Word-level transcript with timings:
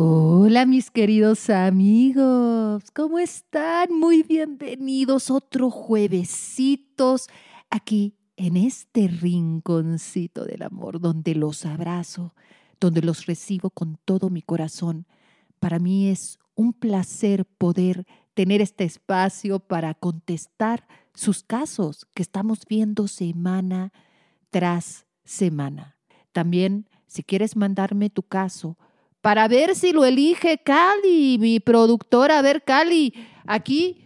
Hola 0.00 0.64
mis 0.64 0.92
queridos 0.92 1.50
amigos, 1.50 2.84
¿cómo 2.94 3.18
están? 3.18 3.92
Muy 3.92 4.22
bienvenidos 4.22 5.28
otro 5.28 5.70
juevesitos 5.70 7.26
aquí 7.68 8.14
en 8.36 8.56
este 8.56 9.08
rinconcito 9.08 10.44
del 10.44 10.62
amor 10.62 11.00
donde 11.00 11.34
los 11.34 11.66
abrazo, 11.66 12.32
donde 12.78 13.02
los 13.02 13.26
recibo 13.26 13.70
con 13.70 13.98
todo 14.04 14.30
mi 14.30 14.40
corazón. 14.40 15.04
Para 15.58 15.80
mí 15.80 16.06
es 16.06 16.38
un 16.54 16.74
placer 16.74 17.44
poder 17.44 18.06
tener 18.34 18.62
este 18.62 18.84
espacio 18.84 19.58
para 19.58 19.94
contestar 19.94 20.86
sus 21.12 21.42
casos 21.42 22.06
que 22.14 22.22
estamos 22.22 22.60
viendo 22.68 23.08
semana 23.08 23.92
tras 24.50 25.06
semana. 25.24 25.96
También, 26.30 26.88
si 27.08 27.24
quieres 27.24 27.56
mandarme 27.56 28.10
tu 28.10 28.22
caso, 28.22 28.78
para 29.20 29.48
ver 29.48 29.74
si 29.74 29.92
lo 29.92 30.04
elige 30.04 30.58
Cali, 30.58 31.38
mi 31.38 31.60
productora. 31.60 32.38
A 32.38 32.42
ver, 32.42 32.62
Cali, 32.62 33.14
aquí 33.46 34.04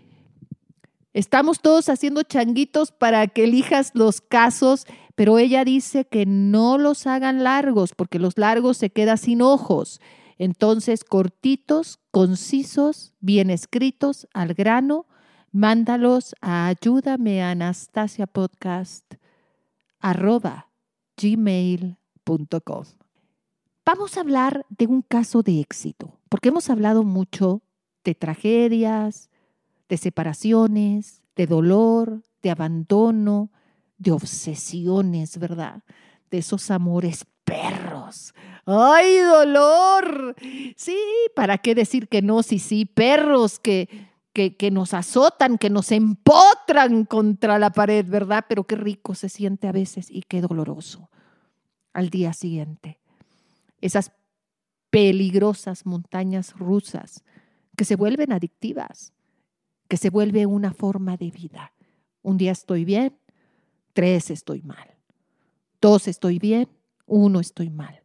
estamos 1.12 1.60
todos 1.60 1.88
haciendo 1.88 2.22
changuitos 2.22 2.92
para 2.92 3.26
que 3.26 3.44
elijas 3.44 3.92
los 3.94 4.20
casos, 4.20 4.86
pero 5.14 5.38
ella 5.38 5.64
dice 5.64 6.06
que 6.06 6.26
no 6.26 6.78
los 6.78 7.06
hagan 7.06 7.44
largos, 7.44 7.92
porque 7.94 8.18
los 8.18 8.38
largos 8.38 8.76
se 8.78 8.90
quedan 8.90 9.18
sin 9.18 9.42
ojos. 9.42 10.00
Entonces, 10.38 11.04
cortitos, 11.04 12.00
concisos, 12.10 13.12
bien 13.20 13.50
escritos, 13.50 14.26
al 14.32 14.54
grano, 14.54 15.06
mándalos 15.52 16.34
a 16.40 16.66
ayúdame 16.66 17.42
Anastasia 17.42 18.26
Podcast 18.26 19.14
arroba 20.00 20.68
gmail.com. 21.16 23.01
Vamos 23.84 24.16
a 24.16 24.20
hablar 24.20 24.64
de 24.68 24.86
un 24.86 25.02
caso 25.02 25.42
de 25.42 25.60
éxito, 25.60 26.20
porque 26.28 26.50
hemos 26.50 26.70
hablado 26.70 27.02
mucho 27.02 27.62
de 28.04 28.14
tragedias, 28.14 29.28
de 29.88 29.96
separaciones, 29.96 31.22
de 31.34 31.48
dolor, 31.48 32.22
de 32.42 32.50
abandono, 32.50 33.50
de 33.98 34.12
obsesiones, 34.12 35.36
¿verdad? 35.36 35.82
De 36.30 36.38
esos 36.38 36.70
amores 36.70 37.26
perros. 37.44 38.34
¡Ay, 38.66 39.18
dolor! 39.18 40.36
Sí, 40.76 40.98
¿para 41.34 41.58
qué 41.58 41.74
decir 41.74 42.06
que 42.06 42.22
no? 42.22 42.44
Sí, 42.44 42.60
sí, 42.60 42.84
perros 42.84 43.58
que, 43.58 43.88
que, 44.32 44.56
que, 44.56 44.70
nos 44.70 44.94
azotan, 44.94 45.58
que 45.58 45.70
nos 45.70 45.90
empotran 45.90 47.04
contra 47.04 47.58
la 47.58 47.70
pared, 47.70 48.06
¿verdad? 48.08 48.44
Pero 48.48 48.62
qué 48.62 48.76
rico 48.76 49.16
se 49.16 49.28
siente 49.28 49.66
a 49.66 49.72
veces 49.72 50.08
y 50.08 50.22
qué 50.22 50.40
doloroso 50.40 51.10
al 51.92 52.10
día 52.10 52.32
siguiente 52.32 53.01
esas 53.82 54.12
peligrosas 54.88 55.84
montañas 55.84 56.58
rusas 56.58 57.22
que 57.76 57.84
se 57.84 57.96
vuelven 57.96 58.32
adictivas, 58.32 59.12
que 59.88 59.96
se 59.98 60.08
vuelve 60.08 60.46
una 60.46 60.72
forma 60.72 61.16
de 61.18 61.30
vida. 61.30 61.74
Un 62.22 62.38
día 62.38 62.52
estoy 62.52 62.84
bien, 62.84 63.18
tres 63.92 64.30
estoy 64.30 64.62
mal, 64.62 64.96
dos 65.80 66.08
estoy 66.08 66.38
bien, 66.38 66.68
uno 67.06 67.40
estoy 67.40 67.68
mal. 67.68 68.02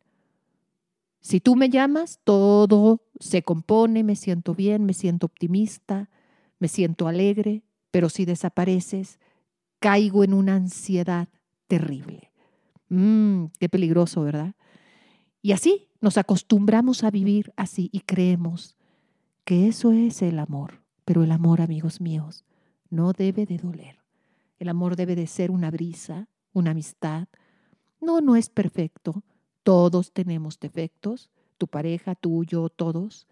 Si 1.21 1.39
tú 1.39 1.55
me 1.55 1.69
llamas, 1.69 2.19
todo 2.23 3.01
se 3.19 3.43
compone, 3.43 4.03
me 4.03 4.15
siento 4.15 4.55
bien, 4.55 4.85
me 4.85 4.93
siento 4.93 5.25
optimista, 5.25 6.09
me 6.57 6.67
siento 6.67 7.07
alegre, 7.07 7.63
pero 7.91 8.09
si 8.09 8.25
desapareces, 8.25 9.19
caigo 9.79 10.23
en 10.23 10.33
una 10.33 10.55
ansiedad 10.55 11.27
terrible. 11.67 12.31
Mmm, 12.89 13.47
qué 13.59 13.67
peligroso, 13.67 14.21
¿verdad? 14.23 14.55
Y 15.47 15.53
así 15.53 15.87
nos 16.01 16.17
acostumbramos 16.17 17.05
a 17.05 17.09
vivir 17.09 17.53
así 17.55 17.89
y 17.93 18.01
creemos 18.01 18.75
que 19.45 19.69
eso 19.69 19.93
es 19.93 20.21
el 20.21 20.39
amor. 20.39 20.83
Pero 21.05 21.23
el 21.23 21.31
amor, 21.31 21.61
amigos 21.61 22.01
míos, 22.01 22.43
no 22.89 23.13
debe 23.13 23.45
de 23.45 23.57
doler. 23.57 24.03
El 24.59 24.67
amor 24.67 24.97
debe 24.97 25.15
de 25.15 25.25
ser 25.25 25.49
una 25.49 25.71
brisa, 25.71 26.27
una 26.51 26.71
amistad. 26.71 27.29
No, 28.01 28.19
no 28.19 28.35
es 28.35 28.49
perfecto. 28.49 29.23
Todos 29.63 30.11
tenemos 30.11 30.59
defectos, 30.59 31.29
tu 31.57 31.67
pareja, 31.67 32.13
tuyo, 32.13 32.67
todos. 32.67 33.25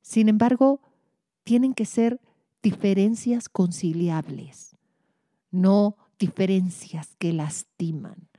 Sin 0.00 0.30
embargo, 0.30 0.80
tienen 1.44 1.74
que 1.74 1.84
ser 1.84 2.18
diferencias 2.62 3.50
conciliables, 3.50 4.74
no 5.50 5.98
diferencias 6.18 7.14
que 7.16 7.34
lastiman 7.34 8.30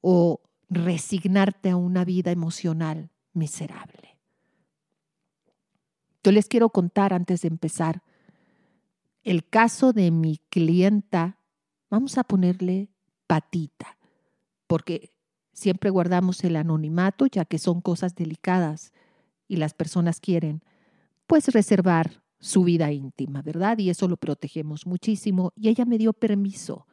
o 0.00 0.40
resignarte 0.72 1.70
a 1.70 1.76
una 1.76 2.04
vida 2.04 2.30
emocional 2.30 3.10
miserable. 3.32 4.18
Yo 6.24 6.32
les 6.32 6.48
quiero 6.48 6.70
contar 6.70 7.12
antes 7.12 7.42
de 7.42 7.48
empezar 7.48 8.02
el 9.22 9.46
caso 9.48 9.92
de 9.92 10.10
mi 10.10 10.38
clienta, 10.48 11.38
vamos 11.90 12.18
a 12.18 12.24
ponerle 12.24 12.88
patita, 13.26 13.98
porque 14.66 15.10
siempre 15.52 15.90
guardamos 15.90 16.42
el 16.44 16.56
anonimato 16.56 17.26
ya 17.26 17.44
que 17.44 17.58
son 17.58 17.80
cosas 17.80 18.14
delicadas 18.14 18.92
y 19.46 19.56
las 19.56 19.74
personas 19.74 20.20
quieren 20.20 20.62
pues 21.26 21.48
reservar 21.48 22.22
su 22.40 22.64
vida 22.64 22.90
íntima, 22.90 23.42
¿verdad? 23.42 23.78
Y 23.78 23.90
eso 23.90 24.08
lo 24.08 24.16
protegemos 24.16 24.86
muchísimo 24.86 25.52
y 25.54 25.68
ella 25.68 25.84
me 25.84 25.98
dio 25.98 26.12
permiso 26.12 26.86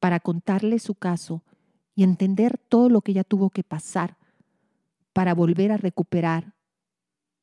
para 0.00 0.20
contarle 0.20 0.78
su 0.78 0.94
caso 0.94 1.42
y 1.94 2.02
entender 2.02 2.58
todo 2.58 2.88
lo 2.88 3.00
que 3.00 3.12
ella 3.12 3.24
tuvo 3.24 3.50
que 3.50 3.62
pasar 3.62 4.16
para 5.12 5.34
volver 5.34 5.72
a 5.72 5.76
recuperar 5.76 6.54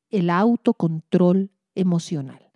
el 0.10 0.30
autocontrol 0.30 1.52
emocional. 1.74 2.52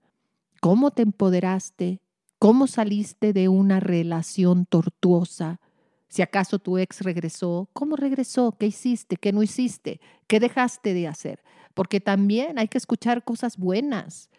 ¿Cómo 0.61 0.91
te 0.91 1.03
empoderaste? 1.03 2.01
¿Cómo 2.37 2.67
saliste 2.67 3.33
de 3.33 3.47
una 3.47 3.79
relación 3.79 4.65
tortuosa? 4.65 5.59
Si 6.07 6.21
acaso 6.21 6.59
tu 6.59 6.77
ex 6.77 7.01
regresó, 7.01 7.69
¿cómo 7.73 7.95
regresó? 7.95 8.55
¿Qué 8.59 8.67
hiciste? 8.67 9.15
¿Qué 9.15 9.31
no 9.31 9.41
hiciste? 9.41 9.99
¿Qué 10.27 10.39
dejaste 10.39 10.93
de 10.93 11.07
hacer? 11.07 11.43
Porque 11.73 11.99
también 11.99 12.59
hay 12.59 12.67
que 12.67 12.77
escuchar 12.77 13.23
cosas 13.23 13.57
buenas. 13.57 14.29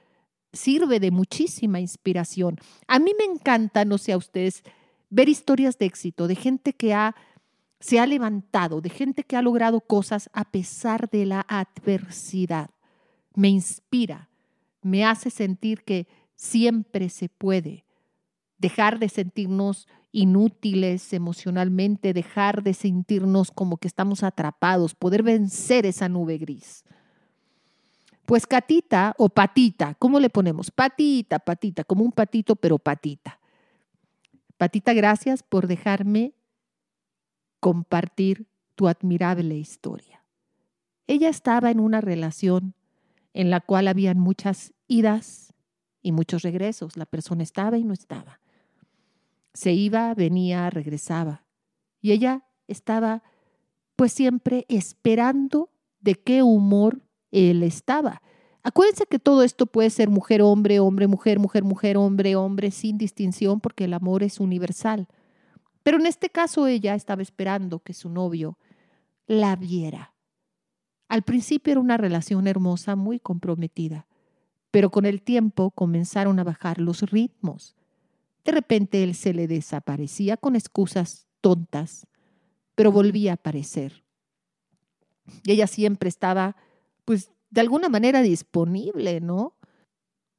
Sirve 0.53 1.00
de 1.00 1.11
muchísima 1.11 1.81
inspiración. 1.81 2.59
A 2.87 2.99
mí 2.99 3.12
me 3.19 3.25
encanta, 3.25 3.84
no 3.84 3.99
sé 3.99 4.12
a 4.12 4.17
ustedes, 4.17 4.62
ver 5.11 5.28
historias 5.28 5.78
de 5.78 5.87
éxito, 5.87 6.28
de 6.28 6.34
gente 6.34 6.73
que 6.73 6.94
ha 6.94 7.15
se 7.81 8.00
ha 8.00 8.06
levantado, 8.06 8.81
de 8.81 8.91
gente 8.91 9.22
que 9.22 9.37
ha 9.37 9.42
logrado 9.42 9.81
cosas 9.81 10.31
a 10.32 10.44
pesar 10.44 11.10
de 11.10 11.26
la 11.26 11.44
adversidad. 11.48 12.70
Me 13.34 13.48
inspira, 13.48 14.31
me 14.82 15.04
hace 15.04 15.31
sentir 15.31 15.84
que 15.84 16.09
siempre 16.34 17.09
se 17.09 17.28
puede. 17.28 17.84
Dejar 18.59 18.98
de 18.98 19.09
sentirnos 19.09 19.87
inútiles 20.12 21.12
emocionalmente, 21.12 22.14
dejar 22.14 22.62
de 22.62 22.72
sentirnos 22.72 23.50
como 23.50 23.76
que 23.76 23.88
estamos 23.88 24.22
atrapados, 24.22 24.94
poder 24.94 25.22
vencer 25.22 25.84
esa 25.84 26.08
nube 26.08 26.38
gris. 26.38 26.84
Pues 28.25 28.47
Catita 28.47 29.14
o 29.19 29.28
Patita, 29.28 29.94
¿cómo 29.98 30.19
le 30.19 30.31
ponemos? 30.31 30.70
Patita, 30.70 31.38
Patita, 31.38 31.84
como 31.84 32.03
un 32.03 32.12
patito, 32.12 32.56
pero 32.56 32.78
Patita. 32.78 33.38
Patita, 34.56 34.94
gracias 34.94 35.43
por 35.43 35.66
dejarme 35.66 36.32
compartir 37.66 38.47
tu 38.77 38.87
admirable 38.87 39.56
historia. 39.56 40.25
Ella 41.09 41.28
estaba 41.28 41.72
en 41.72 41.81
una 41.81 42.00
relación 42.00 42.75
en 43.34 43.50
la 43.50 43.60
cual 43.60 43.88
habían 43.88 44.21
muchas 44.21 44.72
idas 44.87 45.53
y 46.00 46.12
muchos 46.12 46.43
regresos. 46.43 46.97
La 46.97 47.06
persona 47.06 47.43
estaba 47.43 47.76
y 47.76 47.82
no 47.82 47.93
estaba. 47.93 48.41
Se 49.53 49.72
iba, 49.72 50.15
venía, 50.15 50.71
regresaba. 50.71 51.44
Y 52.00 52.12
ella 52.12 52.44
estaba 52.69 53.25
pues 53.97 54.12
siempre 54.12 54.65
esperando 54.69 55.72
de 55.99 56.15
qué 56.15 56.44
humor 56.44 57.03
él 57.32 57.65
estaba. 57.65 58.22
Acuérdense 58.62 59.06
que 59.06 59.19
todo 59.19 59.43
esto 59.43 59.67
puede 59.67 59.90
ser 59.90 60.08
mujer, 60.08 60.40
hombre, 60.40 60.79
hombre, 60.79 61.08
mujer, 61.08 61.40
mujer, 61.40 61.64
mujer, 61.64 61.96
hombre, 61.96 62.37
hombre, 62.37 62.70
sin 62.70 62.96
distinción, 62.96 63.58
porque 63.58 63.87
el 63.87 63.93
amor 63.94 64.23
es 64.23 64.38
universal. 64.38 65.08
Pero 65.87 65.99
en 65.99 66.06
este 66.06 66.31
caso 66.31 66.67
ella 66.67 66.97
estaba 66.97 67.23
esperando 67.23 67.79
que 67.79 67.94
su 67.94 68.09
novio 68.09 68.59
la 69.29 69.55
viera. 69.55 70.17
Al 71.06 71.23
principio 71.23 71.71
era 71.71 71.81
una 71.81 71.97
relación 71.97 72.49
hermosa, 72.49 72.97
muy 72.97 73.21
comprometida, 73.21 74.09
pero 74.73 74.91
con 74.91 75.06
el 75.06 75.23
tiempo 75.23 75.71
comenzaron 75.71 76.41
a 76.41 76.43
bajar 76.43 76.81
los 76.81 77.03
ritmos. 77.03 77.77
De 78.44 78.50
repente 78.50 79.05
él 79.05 79.15
se 79.15 79.33
le 79.33 79.47
desaparecía 79.47 80.37
con 80.37 80.56
excusas 80.56 81.29
tontas, 81.41 82.09
pero 82.75 82.91
volvía 82.91 83.31
a 83.31 83.35
aparecer. 83.35 84.03
Y 85.44 85.53
ella 85.53 85.69
siempre 85.69 86.09
estaba, 86.09 86.56
pues, 87.05 87.31
de 87.50 87.61
alguna 87.61 87.88
manera 87.88 88.23
disponible, 88.23 89.21
¿no? 89.21 89.55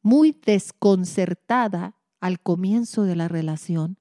Muy 0.02 0.38
desconcertada 0.46 1.96
al 2.20 2.42
comienzo 2.42 3.04
de 3.04 3.16
la 3.16 3.30
relación, 3.30 3.98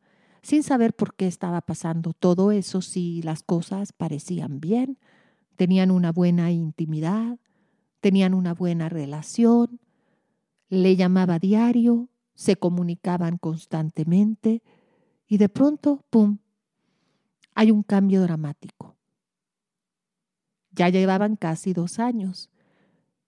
sin 0.46 0.62
saber 0.62 0.94
por 0.94 1.16
qué 1.16 1.26
estaba 1.26 1.60
pasando 1.60 2.12
todo 2.12 2.52
eso 2.52 2.80
si 2.80 3.20
las 3.22 3.42
cosas 3.42 3.92
parecían 3.92 4.60
bien, 4.60 4.96
tenían 5.56 5.90
una 5.90 6.12
buena 6.12 6.52
intimidad, 6.52 7.40
tenían 7.98 8.32
una 8.32 8.54
buena 8.54 8.88
relación, 8.88 9.80
le 10.68 10.94
llamaba 10.94 11.40
diario, 11.40 12.10
se 12.36 12.54
comunicaban 12.54 13.38
constantemente 13.38 14.62
y 15.26 15.38
de 15.38 15.48
pronto, 15.48 16.04
¡pum!, 16.10 16.38
hay 17.56 17.72
un 17.72 17.82
cambio 17.82 18.22
dramático. 18.22 18.94
Ya 20.70 20.90
llevaban 20.90 21.34
casi 21.34 21.72
dos 21.72 21.98
años. 21.98 22.50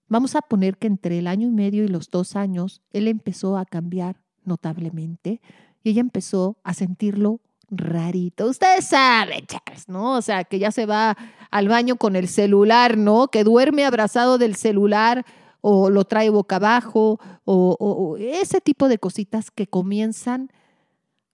Vamos 0.07 0.37
a 0.37 0.41
poner 0.41 0.77
que 0.77 0.87
entre 0.87 1.19
el 1.19 1.27
año 1.27 1.49
y 1.49 1.51
medio 1.51 1.83
y 1.83 1.89
los 1.89 2.09
dos 2.11 2.37
años, 2.37 2.81
él 2.91 3.09
empezó 3.09 3.57
a 3.57 3.65
cambiar 3.65 4.23
notablemente 4.45 5.41
y 5.83 5.91
ella 5.91 6.01
empezó 6.01 6.57
a 6.63 6.73
sentirlo 6.73 7.39
rarito. 7.69 8.47
Ustedes 8.47 8.85
saben, 8.87 9.45
¿no? 9.87 10.15
O 10.15 10.21
sea, 10.21 10.43
que 10.43 10.59
ya 10.59 10.71
se 10.71 10.85
va 10.85 11.17
al 11.51 11.67
baño 11.67 11.95
con 11.95 12.15
el 12.15 12.27
celular, 12.27 12.97
¿no? 12.97 13.27
Que 13.27 13.43
duerme 13.43 13.85
abrazado 13.85 14.37
del 14.37 14.55
celular 14.55 15.25
o 15.61 15.89
lo 15.89 16.05
trae 16.05 16.29
boca 16.29 16.57
abajo 16.57 17.19
o, 17.45 18.17
ese 18.19 18.61
tipo 18.61 18.87
de 18.87 18.97
cositas 18.97 19.51
que 19.51 19.67
comienzan 19.67 20.51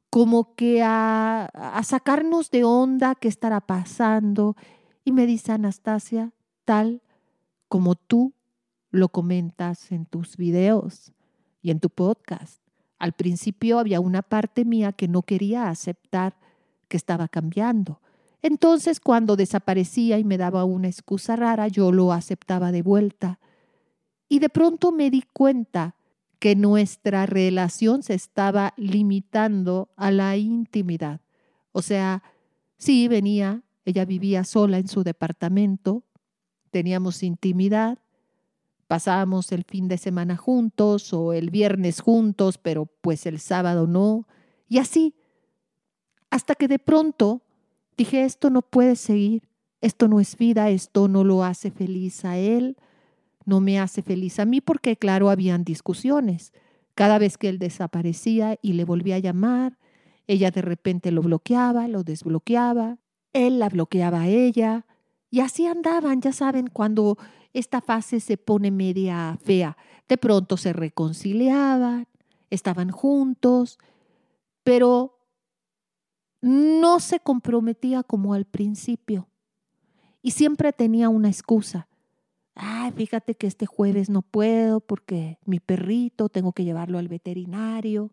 como 0.09 0.55
que 0.55 0.81
a, 0.81 1.45
a 1.45 1.83
sacarnos 1.83 2.49
de 2.49 2.63
onda 2.63 3.15
qué 3.15 3.27
estará 3.27 3.61
pasando. 3.61 4.55
Y 5.03 5.11
me 5.11 5.25
dice 5.25 5.51
Anastasia, 5.51 6.31
tal 6.63 7.01
como 7.67 7.95
tú 7.95 8.33
lo 8.91 9.09
comentas 9.09 9.91
en 9.91 10.05
tus 10.05 10.37
videos 10.37 11.11
y 11.61 11.71
en 11.71 11.79
tu 11.79 11.89
podcast. 11.89 12.64
Al 12.97 13.13
principio 13.13 13.79
había 13.79 13.99
una 13.99 14.21
parte 14.21 14.65
mía 14.65 14.91
que 14.93 15.07
no 15.07 15.21
quería 15.21 15.69
aceptar 15.69 16.37
que 16.87 16.97
estaba 16.97 17.27
cambiando. 17.27 18.01
Entonces, 18.41 18.99
cuando 18.99 19.35
desaparecía 19.35 20.19
y 20.19 20.23
me 20.23 20.37
daba 20.37 20.65
una 20.65 20.87
excusa 20.87 21.35
rara, 21.35 21.67
yo 21.67 21.91
lo 21.91 22.13
aceptaba 22.13 22.71
de 22.71 22.83
vuelta. 22.83 23.39
Y 24.29 24.39
de 24.39 24.49
pronto 24.49 24.91
me 24.91 25.09
di 25.09 25.23
cuenta 25.33 25.95
que 26.39 26.55
nuestra 26.55 27.25
relación 27.25 28.03
se 28.03 28.13
estaba 28.13 28.73
limitando 28.77 29.89
a 29.95 30.11
la 30.11 30.37
intimidad. 30.37 31.21
O 31.71 31.81
sea, 31.81 32.21
sí 32.77 33.07
venía, 33.07 33.63
ella 33.83 34.05
vivía 34.05 34.43
sola 34.43 34.77
en 34.77 34.87
su 34.87 35.03
departamento, 35.03 36.03
teníamos 36.71 37.23
intimidad, 37.23 37.99
pasábamos 38.87 39.51
el 39.51 39.63
fin 39.63 39.87
de 39.87 39.97
semana 39.97 40.37
juntos 40.37 41.13
o 41.13 41.33
el 41.33 41.49
viernes 41.49 42.01
juntos, 42.01 42.57
pero 42.57 42.85
pues 42.85 43.25
el 43.25 43.39
sábado 43.39 43.87
no. 43.87 44.27
Y 44.67 44.77
así, 44.77 45.15
hasta 46.29 46.55
que 46.55 46.67
de 46.67 46.79
pronto 46.79 47.41
dije, 47.97 48.23
esto 48.23 48.49
no 48.49 48.61
puede 48.61 48.95
seguir, 48.95 49.47
esto 49.81 50.07
no 50.07 50.19
es 50.19 50.37
vida, 50.37 50.69
esto 50.69 51.07
no 51.07 51.23
lo 51.23 51.43
hace 51.43 51.71
feliz 51.71 52.25
a 52.25 52.37
él, 52.37 52.77
no 53.45 53.61
me 53.61 53.79
hace 53.79 54.01
feliz 54.01 54.39
a 54.39 54.45
mí, 54.45 54.61
porque 54.61 54.97
claro, 54.97 55.29
habían 55.29 55.63
discusiones. 55.63 56.53
Cada 56.95 57.19
vez 57.19 57.37
que 57.37 57.49
él 57.49 57.59
desaparecía 57.59 58.57
y 58.61 58.73
le 58.73 58.85
volvía 58.85 59.15
a 59.15 59.19
llamar, 59.19 59.77
ella 60.27 60.49
de 60.51 60.61
repente 60.61 61.11
lo 61.11 61.21
bloqueaba, 61.21 61.87
lo 61.87 62.03
desbloqueaba, 62.03 62.97
él 63.33 63.59
la 63.59 63.69
bloqueaba 63.69 64.21
a 64.21 64.27
ella, 64.27 64.85
y 65.35 65.41
así 65.41 65.67
andaban, 65.67 66.21
ya 66.21 66.31
saben, 66.31 66.67
cuando 66.67 67.17
esta 67.51 67.81
fase 67.81 68.21
se 68.21 68.37
pone 68.37 68.71
media 68.71 69.37
fea. 69.43 69.75
De 70.07 70.17
pronto 70.17 70.55
se 70.55 70.71
reconciliaban, 70.71 72.07
estaban 72.49 72.89
juntos, 72.89 73.77
pero 74.63 75.19
no 76.39 77.01
se 77.01 77.19
comprometía 77.19 78.01
como 78.01 78.33
al 78.33 78.45
principio. 78.45 79.27
Y 80.21 80.31
siempre 80.31 80.71
tenía 80.71 81.09
una 81.09 81.27
excusa. 81.27 81.89
Ay, 82.53 82.93
fíjate 82.93 83.35
que 83.35 83.47
este 83.47 83.65
jueves 83.65 84.09
no 84.09 84.21
puedo 84.21 84.79
porque 84.79 85.37
mi 85.43 85.59
perrito 85.59 86.29
tengo 86.29 86.53
que 86.53 86.63
llevarlo 86.63 86.97
al 86.97 87.09
veterinario. 87.09 88.09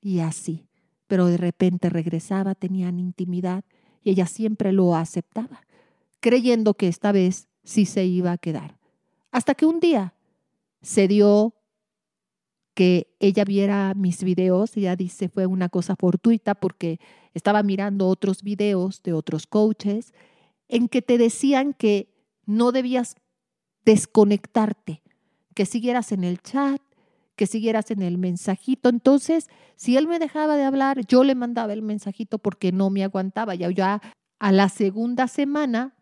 Y 0.00 0.20
así. 0.20 0.68
Pero 1.08 1.26
de 1.26 1.38
repente 1.38 1.90
regresaba, 1.90 2.54
tenían 2.54 3.00
intimidad 3.00 3.64
y 4.04 4.10
ella 4.10 4.26
siempre 4.26 4.70
lo 4.70 4.94
aceptaba, 4.94 5.62
creyendo 6.20 6.74
que 6.74 6.88
esta 6.88 7.12
vez 7.12 7.48
si 7.64 7.86
se 7.86 8.04
iba 8.04 8.32
a 8.32 8.38
quedar. 8.38 8.78
Hasta 9.30 9.54
que 9.54 9.66
un 9.66 9.80
día 9.80 10.14
se 10.82 11.08
dio 11.08 11.54
que 12.74 13.14
ella 13.18 13.44
viera 13.44 13.94
mis 13.94 14.22
videos, 14.22 14.76
ella 14.76 14.96
dice 14.96 15.28
fue 15.28 15.46
una 15.46 15.68
cosa 15.68 15.96
fortuita 15.96 16.54
porque 16.54 16.98
estaba 17.34 17.62
mirando 17.62 18.08
otros 18.08 18.42
videos 18.42 19.02
de 19.02 19.12
otros 19.12 19.46
coaches 19.46 20.14
en 20.68 20.88
que 20.88 21.02
te 21.02 21.18
decían 21.18 21.74
que 21.74 22.08
no 22.46 22.72
debías 22.72 23.16
desconectarte, 23.84 25.02
que 25.54 25.66
siguieras 25.66 26.12
en 26.12 26.24
el 26.24 26.40
chat, 26.40 26.80
que 27.36 27.46
siguieras 27.46 27.90
en 27.90 28.02
el 28.02 28.18
mensajito. 28.18 28.88
Entonces, 28.88 29.48
si 29.76 29.96
él 29.96 30.06
me 30.06 30.18
dejaba 30.18 30.56
de 30.56 30.64
hablar, 30.64 31.06
yo 31.06 31.24
le 31.24 31.34
mandaba 31.34 31.72
el 31.72 31.82
mensajito 31.82 32.38
porque 32.38 32.72
no 32.72 32.90
me 32.90 33.02
aguantaba. 33.02 33.54
Ya, 33.54 33.70
ya 33.70 34.00
a 34.38 34.52
la 34.52 34.68
segunda 34.68 35.28
semana 35.28 35.94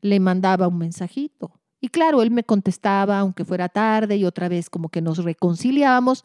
le 0.00 0.20
mandaba 0.20 0.68
un 0.68 0.78
mensajito. 0.78 1.60
Y 1.80 1.88
claro, 1.88 2.22
él 2.22 2.30
me 2.30 2.44
contestaba, 2.44 3.18
aunque 3.18 3.44
fuera 3.44 3.68
tarde, 3.68 4.16
y 4.16 4.24
otra 4.24 4.48
vez 4.48 4.68
como 4.68 4.90
que 4.90 5.00
nos 5.00 5.18
reconciliábamos, 5.18 6.24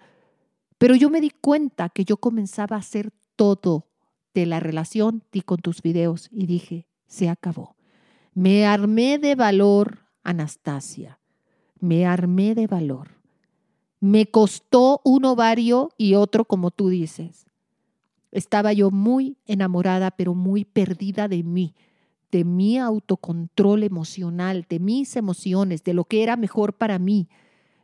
pero 0.78 0.96
yo 0.96 1.10
me 1.10 1.22
di 1.22 1.30
cuenta 1.30 1.90
que 1.90 2.04
yo 2.04 2.18
comenzaba 2.18 2.76
a 2.76 2.80
hacer 2.80 3.12
todo 3.36 3.88
de 4.34 4.46
la 4.46 4.60
relación 4.60 5.24
y 5.32 5.42
con 5.42 5.60
tus 5.60 5.82
videos 5.82 6.28
y 6.32 6.46
dije, 6.46 6.88
se 7.08 7.30
acabó. 7.30 7.76
Me 8.34 8.66
armé 8.66 9.18
de 9.18 9.36
valor, 9.36 10.00
Anastasia, 10.24 11.20
me 11.80 12.06
armé 12.06 12.54
de 12.54 12.68
valor. 12.68 13.12
Me 14.02 14.26
costó 14.26 15.00
un 15.06 15.24
ovario 15.24 15.92
y 15.98 16.16
otro, 16.16 16.44
como 16.44 16.70
tú 16.70 16.90
dices. 16.90 17.46
Estaba 18.32 18.74
yo 18.74 18.92
muy 18.92 19.38
enamorada, 19.46 20.12
pero 20.12 20.36
muy 20.36 20.66
perdida 20.66 21.30
de 21.30 21.44
mí 21.44 21.74
de 22.32 22.44
mi 22.44 22.78
autocontrol 22.78 23.84
emocional, 23.84 24.66
de 24.68 24.80
mis 24.80 25.16
emociones, 25.16 25.84
de 25.84 25.94
lo 25.94 26.06
que 26.06 26.24
era 26.24 26.36
mejor 26.36 26.74
para 26.74 27.00
mí, 27.00 27.30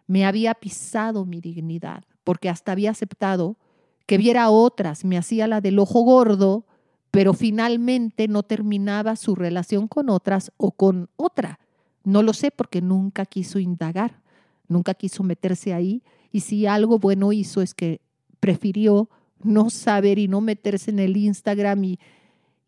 me 0.07 0.25
había 0.25 0.53
pisado 0.53 1.25
mi 1.25 1.39
dignidad, 1.39 2.03
porque 2.23 2.49
hasta 2.49 2.73
había 2.73 2.91
aceptado 2.91 3.57
que 4.05 4.17
viera 4.17 4.49
otras, 4.49 5.05
me 5.05 5.17
hacía 5.17 5.47
la 5.47 5.61
del 5.61 5.79
ojo 5.79 6.01
gordo, 6.01 6.65
pero 7.11 7.33
finalmente 7.33 8.27
no 8.27 8.43
terminaba 8.43 9.15
su 9.15 9.35
relación 9.35 9.87
con 9.87 10.09
otras 10.09 10.51
o 10.57 10.71
con 10.71 11.09
otra. 11.15 11.59
No 12.03 12.23
lo 12.23 12.33
sé 12.33 12.51
porque 12.51 12.81
nunca 12.81 13.25
quiso 13.25 13.59
indagar, 13.59 14.21
nunca 14.67 14.93
quiso 14.93 15.23
meterse 15.23 15.73
ahí 15.73 16.03
y 16.31 16.41
si 16.41 16.65
algo 16.65 16.99
bueno 16.99 17.31
hizo 17.31 17.61
es 17.61 17.73
que 17.73 18.01
prefirió 18.39 19.09
no 19.43 19.69
saber 19.69 20.19
y 20.19 20.27
no 20.27 20.41
meterse 20.41 20.91
en 20.91 20.99
el 20.99 21.17
Instagram 21.17 21.83
y 21.83 21.99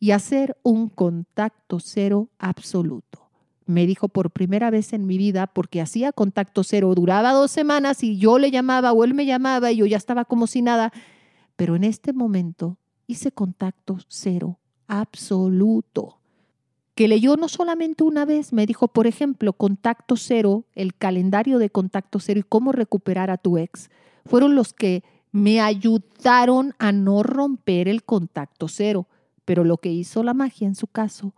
y 0.03 0.11
hacer 0.11 0.57
un 0.63 0.89
contacto 0.89 1.79
cero 1.79 2.27
absoluto. 2.37 3.29
Me 3.65 3.87
dijo 3.87 4.09
por 4.09 4.31
primera 4.31 4.69
vez 4.69 4.91
en 4.91 5.07
mi 5.07 5.17
vida, 5.17 5.47
porque 5.47 5.79
hacía 5.79 6.11
contacto 6.11 6.65
cero, 6.65 6.93
duraba 6.93 7.31
dos 7.31 7.51
semanas 7.51 8.03
y 8.03 8.17
yo 8.17 8.37
le 8.37 8.51
llamaba 8.51 8.91
o 8.91 9.05
él 9.05 9.13
me 9.13 9.25
llamaba 9.25 9.71
y 9.71 9.77
yo 9.77 9.85
ya 9.85 9.95
estaba 9.95 10.25
como 10.25 10.45
si 10.45 10.61
nada, 10.61 10.91
pero 11.55 11.77
en 11.77 11.85
este 11.85 12.11
momento 12.11 12.75
hice 13.07 13.31
contacto 13.31 13.97
cero 14.09 14.59
absoluto 14.87 16.19
que 16.95 17.07
leyó 17.07 17.37
no 17.37 17.47
solamente 17.47 18.03
una 18.03 18.25
vez, 18.25 18.51
me 18.51 18.65
dijo, 18.65 18.89
por 18.89 19.07
ejemplo, 19.07 19.53
Contacto 19.53 20.17
Cero, 20.17 20.65
el 20.75 20.95
calendario 20.95 21.59
de 21.59 21.69
Contacto 21.69 22.19
Cero 22.19 22.41
y 22.41 22.43
cómo 22.43 22.73
recuperar 22.73 23.31
a 23.31 23.37
tu 23.37 23.57
ex, 23.57 23.89
fueron 24.25 24.53
los 24.53 24.73
que 24.73 25.01
me 25.31 25.61
ayudaron 25.61 26.75
a 26.77 26.91
no 26.91 27.23
romper 27.23 27.87
el 27.87 28.03
contacto 28.03 28.67
cero. 28.67 29.07
Pero 29.45 29.63
lo 29.63 29.77
que 29.77 29.91
hizo 29.91 30.23
la 30.23 30.33
magia 30.33 30.67
en 30.67 30.75
su 30.75 30.87
caso 30.87 31.33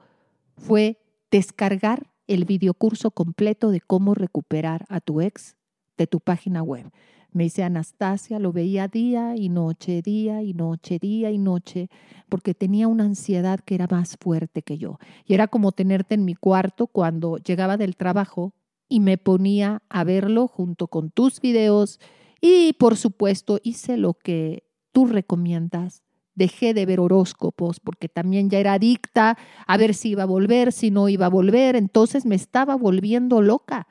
fue 0.58 1.00
descargar 1.32 2.12
el 2.28 2.46
videocurso 2.46 3.12
completo 3.12 3.72
de 3.72 3.82
cómo 3.82 4.14
recuperar 4.14 4.86
a 4.90 5.00
tu 5.00 5.22
ex 5.22 5.56
de 5.98 6.08
tu 6.08 6.20
página 6.20 6.64
web. 6.64 6.92
Me 7.32 7.44
dice 7.44 7.64
Anastasia, 7.64 8.40
lo 8.40 8.54
veía 8.54 8.88
día 8.88 9.36
y 9.36 9.50
noche, 9.50 10.02
día 10.02 10.42
y 10.42 10.54
noche, 10.54 11.00
día 11.00 11.32
y 11.32 11.38
noche, 11.38 11.90
porque 12.30 12.54
tenía 12.54 12.88
una 12.88 13.04
ansiedad 13.04 13.60
que 13.60 13.76
era 13.76 13.88
más 13.92 14.16
fuerte 14.18 14.62
que 14.62 14.78
yo. 14.78 15.00
Y 15.26 15.34
era 15.34 15.50
como 15.50 15.74
tenerte 15.74 16.16
en 16.16 16.24
mi 16.24 16.34
cuarto 16.34 16.88
cuando 16.88 17.36
llegaba 17.38 17.76
del 17.76 17.98
trabajo 17.98 18.54
y 18.88 19.02
me 19.02 19.18
ponía 19.18 19.84
a 19.90 20.06
verlo 20.06 20.48
junto 20.48 20.88
con 20.88 21.10
tus 21.12 21.42
videos 21.42 22.00
y 22.40 22.72
por 22.74 22.96
supuesto 22.96 23.60
hice 23.64 23.98
lo 23.98 24.14
que 24.14 24.64
tú 24.94 25.06
recomiendas 25.06 26.05
dejé 26.36 26.74
de 26.74 26.86
ver 26.86 27.00
horóscopos 27.00 27.80
porque 27.80 28.10
también 28.10 28.50
ya 28.50 28.60
era 28.60 28.74
adicta 28.74 29.38
a 29.66 29.78
ver 29.78 29.94
si 29.94 30.10
iba 30.10 30.24
a 30.24 30.28
volver, 30.28 30.72
si 30.72 30.92
no 30.92 31.10
iba 31.10 31.26
a 31.26 31.30
volver, 31.30 31.76
entonces 31.76 32.26
me 32.26 32.36
estaba 32.36 32.76
volviendo 32.76 33.42
loca. 33.42 33.88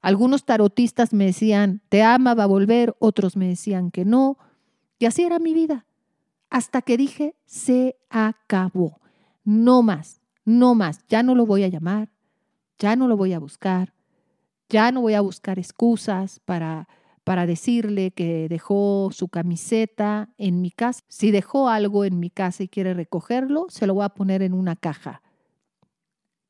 Algunos 0.00 0.44
tarotistas 0.44 1.12
me 1.12 1.26
decían, 1.26 1.82
te 1.88 2.02
ama, 2.02 2.34
va 2.34 2.44
a 2.44 2.46
volver, 2.46 2.94
otros 3.00 3.36
me 3.36 3.48
decían 3.48 3.90
que 3.90 4.04
no, 4.04 4.38
y 4.98 5.06
así 5.06 5.22
era 5.22 5.38
mi 5.38 5.54
vida. 5.54 5.86
Hasta 6.50 6.82
que 6.82 6.96
dije, 6.96 7.34
se 7.44 7.96
acabó, 8.08 9.00
no 9.44 9.82
más, 9.82 10.20
no 10.44 10.74
más, 10.74 11.04
ya 11.08 11.22
no 11.22 11.34
lo 11.34 11.46
voy 11.46 11.64
a 11.64 11.68
llamar, 11.68 12.08
ya 12.78 12.96
no 12.96 13.08
lo 13.08 13.16
voy 13.16 13.32
a 13.32 13.38
buscar, 13.38 13.92
Ya 14.70 14.92
no 14.92 15.00
voy 15.00 15.14
a 15.14 15.22
buscar 15.22 15.58
excusas 15.58 16.40
para, 16.40 16.88
para 17.28 17.44
decirle 17.44 18.10
que 18.12 18.48
dejó 18.48 19.10
su 19.12 19.28
camiseta 19.28 20.30
en 20.38 20.62
mi 20.62 20.70
casa. 20.70 21.02
Si 21.08 21.30
dejó 21.30 21.68
algo 21.68 22.06
en 22.06 22.18
mi 22.18 22.30
casa 22.30 22.62
y 22.62 22.68
quiere 22.68 22.94
recogerlo, 22.94 23.66
se 23.68 23.86
lo 23.86 23.92
voy 23.92 24.06
a 24.06 24.08
poner 24.08 24.40
en 24.40 24.54
una 24.54 24.76
caja. 24.76 25.20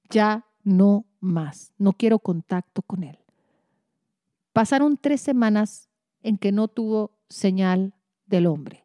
Ya 0.09 0.47
no 0.63 1.05
más. 1.19 1.73
No 1.79 1.95
quiero 1.95 2.21
contacto 2.21 2.83
con 2.83 3.03
él. 3.03 3.19
Pasaron 4.53 4.97
tres 4.99 5.21
semanas 5.21 5.89
en 6.23 6.39
que 6.39 6.53
no 6.53 6.69
tuvo 6.69 7.11
señal 7.29 7.93
del 8.27 8.47
hombre. 8.47 8.85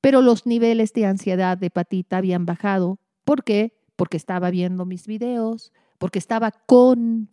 Pero 0.00 0.22
los 0.22 0.46
niveles 0.46 0.92
de 0.92 1.06
ansiedad 1.06 1.58
de 1.58 1.70
Patita 1.70 2.18
habían 2.18 2.46
bajado. 2.46 3.00
¿Por 3.24 3.42
qué? 3.42 3.76
Porque 3.96 4.16
estaba 4.16 4.50
viendo 4.50 4.84
mis 4.84 5.08
videos, 5.08 5.72
porque 5.98 6.20
estaba 6.20 6.52
convencida, 6.52 7.24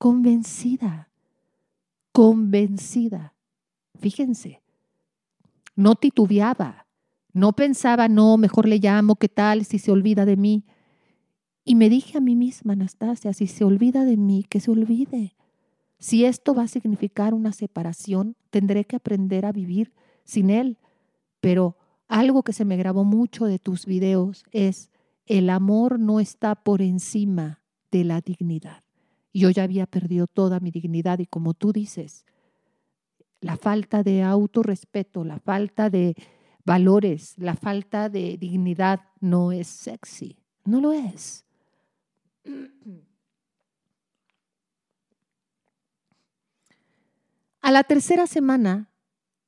convencida, 0.00 1.10
convencida. 2.10 3.34
Fíjense, 3.98 4.62
no 5.76 5.94
titubeaba, 5.94 6.86
no 7.34 7.52
pensaba, 7.52 8.08
no, 8.08 8.38
mejor 8.38 8.66
le 8.66 8.78
llamo, 8.78 9.16
¿qué 9.16 9.28
tal 9.28 9.66
si 9.66 9.78
se 9.78 9.92
olvida 9.92 10.24
de 10.24 10.38
mí? 10.38 10.64
Y 11.66 11.74
me 11.74 11.90
dije 11.90 12.16
a 12.16 12.22
mí 12.22 12.34
misma, 12.34 12.72
Anastasia, 12.72 13.34
si 13.34 13.46
se 13.46 13.62
olvida 13.62 14.06
de 14.06 14.16
mí, 14.16 14.46
que 14.48 14.58
se 14.60 14.70
olvide. 14.70 15.36
Si 15.98 16.24
esto 16.24 16.54
va 16.54 16.62
a 16.62 16.68
significar 16.68 17.34
una 17.34 17.52
separación, 17.52 18.36
tendré 18.48 18.86
que 18.86 18.96
aprender 18.96 19.44
a 19.44 19.52
vivir 19.52 19.92
sin 20.24 20.48
él. 20.48 20.78
Pero 21.40 21.76
algo 22.08 22.42
que 22.42 22.54
se 22.54 22.64
me 22.64 22.78
grabó 22.78 23.04
mucho 23.04 23.44
de 23.44 23.58
tus 23.58 23.84
videos 23.84 24.44
es, 24.50 24.90
el 25.26 25.50
amor 25.50 26.00
no 26.00 26.20
está 26.20 26.54
por 26.54 26.80
encima 26.80 27.60
de 27.90 28.04
la 28.04 28.22
dignidad. 28.22 28.82
Yo 29.32 29.50
ya 29.50 29.62
había 29.62 29.86
perdido 29.86 30.26
toda 30.26 30.60
mi 30.60 30.70
dignidad 30.70 31.18
y 31.20 31.26
como 31.26 31.54
tú 31.54 31.72
dices, 31.72 32.24
la 33.40 33.56
falta 33.56 34.02
de 34.02 34.22
autorrespeto, 34.22 35.24
la 35.24 35.38
falta 35.38 35.88
de 35.88 36.14
valores, 36.64 37.34
la 37.38 37.54
falta 37.54 38.08
de 38.08 38.36
dignidad 38.38 39.00
no 39.20 39.52
es 39.52 39.66
sexy, 39.68 40.36
no 40.64 40.80
lo 40.80 40.92
es. 40.92 41.44
A 47.62 47.70
la 47.70 47.84
tercera 47.84 48.26
semana, 48.26 48.90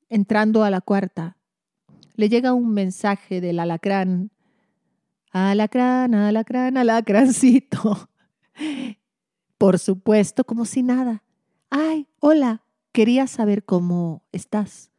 entrando 0.07 0.63
a 0.63 0.69
la 0.69 0.81
cuarta, 0.81 1.35
le 2.15 2.29
llega 2.29 2.53
un 2.53 2.71
mensaje 2.71 3.41
del 3.41 3.59
alacrán. 3.59 4.29
Alacrán, 5.31 6.13
alacrán, 6.13 6.77
alacrancito. 6.77 8.07
Por 9.63 9.79
supuesto, 9.79 10.43
como 10.43 10.65
si 10.65 10.83
nada. 10.83 11.23
Ay, 11.69 12.09
hola, 12.19 12.65
quería 12.91 13.27
saber 13.27 13.63
cómo 13.63 14.25
estás. 14.33 14.91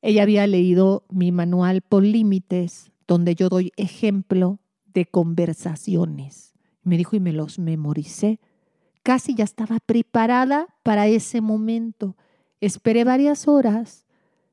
Ella 0.00 0.22
había 0.22 0.46
leído 0.46 1.04
mi 1.10 1.30
manual 1.30 1.82
por 1.82 2.02
límites, 2.02 2.90
donde 3.06 3.34
yo 3.34 3.50
doy 3.50 3.70
ejemplo 3.76 4.60
de 4.86 5.04
conversaciones. 5.04 6.54
Me 6.84 6.96
dijo 6.96 7.16
y 7.16 7.20
me 7.20 7.34
los 7.34 7.58
memoricé. 7.58 8.40
Casi 9.02 9.34
ya 9.34 9.44
estaba 9.44 9.78
preparada 9.78 10.68
para 10.82 11.06
ese 11.06 11.42
momento. 11.42 12.16
Esperé 12.62 13.04
varias 13.04 13.46
horas 13.46 14.06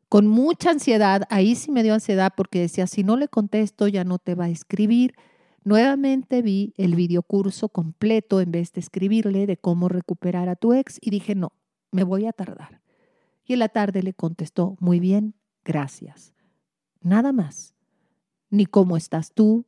con 0.09 0.27
mucha 0.27 0.71
ansiedad. 0.71 1.23
Ahí 1.29 1.55
sí 1.55 1.71
me 1.71 1.81
dio 1.81 1.93
ansiedad 1.93 2.33
porque 2.35 2.59
decía, 2.59 2.87
si 2.87 3.05
no 3.05 3.15
le 3.15 3.29
contesto 3.29 3.87
ya 3.87 4.03
no 4.03 4.19
te 4.19 4.35
va 4.35 4.45
a 4.45 4.49
escribir. 4.49 5.15
Nuevamente 5.65 6.43
vi 6.43 6.75
el 6.77 6.93
videocurso 6.93 7.69
completo 7.69 8.39
en 8.39 8.51
vez 8.51 8.71
de 8.71 8.81
escribirle 8.81 9.47
de 9.47 9.57
cómo 9.57 9.89
recuperar 9.89 10.47
a 10.47 10.55
tu 10.55 10.73
ex 10.73 10.99
y 11.01 11.09
dije, 11.09 11.33
no, 11.33 11.53
me 11.91 12.03
voy 12.03 12.27
a 12.27 12.33
tardar. 12.33 12.83
Y 13.45 13.53
en 13.53 13.59
la 13.59 13.69
tarde 13.69 14.03
le 14.03 14.13
contestó, 14.13 14.77
muy 14.79 14.99
bien, 14.99 15.33
gracias. 15.63 16.35
Nada 17.01 17.33
más. 17.33 17.73
Ni 18.51 18.67
cómo 18.67 18.95
estás 18.95 19.33
tú. 19.33 19.65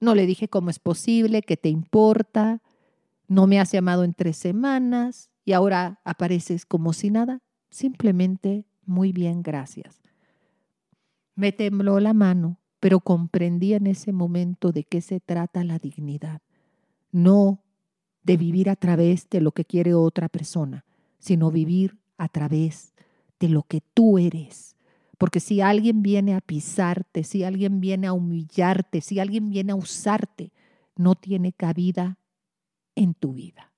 No 0.00 0.16
le 0.16 0.26
dije 0.26 0.48
cómo 0.48 0.70
es 0.70 0.80
posible, 0.80 1.40
qué 1.42 1.56
te 1.56 1.68
importa. 1.68 2.60
No 3.28 3.46
me 3.46 3.60
has 3.60 3.70
llamado 3.70 4.02
en 4.02 4.12
tres 4.12 4.36
semanas 4.36 5.30
y 5.44 5.52
ahora 5.52 6.00
apareces 6.04 6.66
como 6.66 6.92
si 6.92 7.10
nada. 7.10 7.42
Simplemente 7.70 8.66
muy 8.84 9.12
bien, 9.12 9.44
gracias. 9.44 10.02
Me 11.36 11.52
tembló 11.52 12.00
la 12.00 12.12
mano, 12.12 12.58
pero 12.86 13.00
comprendí 13.00 13.74
en 13.74 13.88
ese 13.88 14.12
momento 14.12 14.70
de 14.70 14.84
qué 14.84 15.00
se 15.00 15.18
trata 15.18 15.64
la 15.64 15.80
dignidad. 15.80 16.40
No 17.10 17.64
de 18.22 18.36
vivir 18.36 18.70
a 18.70 18.76
través 18.76 19.28
de 19.28 19.40
lo 19.40 19.50
que 19.50 19.64
quiere 19.64 19.92
otra 19.92 20.28
persona, 20.28 20.84
sino 21.18 21.50
vivir 21.50 21.98
a 22.16 22.28
través 22.28 22.94
de 23.40 23.48
lo 23.48 23.64
que 23.64 23.80
tú 23.92 24.18
eres. 24.18 24.76
Porque 25.18 25.40
si 25.40 25.60
alguien 25.60 26.00
viene 26.00 26.36
a 26.36 26.40
pisarte, 26.40 27.24
si 27.24 27.42
alguien 27.42 27.80
viene 27.80 28.06
a 28.06 28.12
humillarte, 28.12 29.00
si 29.00 29.18
alguien 29.18 29.50
viene 29.50 29.72
a 29.72 29.74
usarte, 29.74 30.52
no 30.94 31.16
tiene 31.16 31.52
cabida 31.52 32.20
en 32.94 33.14
tu 33.14 33.32
vida. 33.32 33.72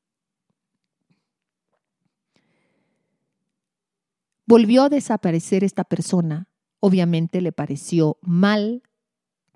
Volvió 4.44 4.82
a 4.82 4.88
desaparecer 4.90 5.64
esta 5.64 5.84
persona. 5.84 6.46
Obviamente 6.80 7.40
le 7.40 7.52
pareció 7.52 8.18
mal 8.20 8.82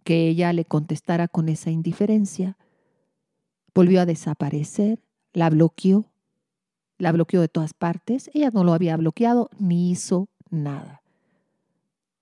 que 0.04 0.28
ella 0.28 0.52
le 0.52 0.64
contestara 0.64 1.28
con 1.28 1.48
esa 1.48 1.70
indiferencia. 1.70 2.56
Volvió 3.74 4.00
a 4.00 4.06
desaparecer, 4.06 5.02
la 5.32 5.50
bloqueó, 5.50 6.12
la 6.98 7.12
bloqueó 7.12 7.40
de 7.40 7.48
todas 7.48 7.74
partes. 7.74 8.30
Ella 8.34 8.50
no 8.52 8.64
lo 8.64 8.72
había 8.72 8.96
bloqueado 8.96 9.50
ni 9.58 9.90
hizo 9.90 10.28
nada. 10.50 11.02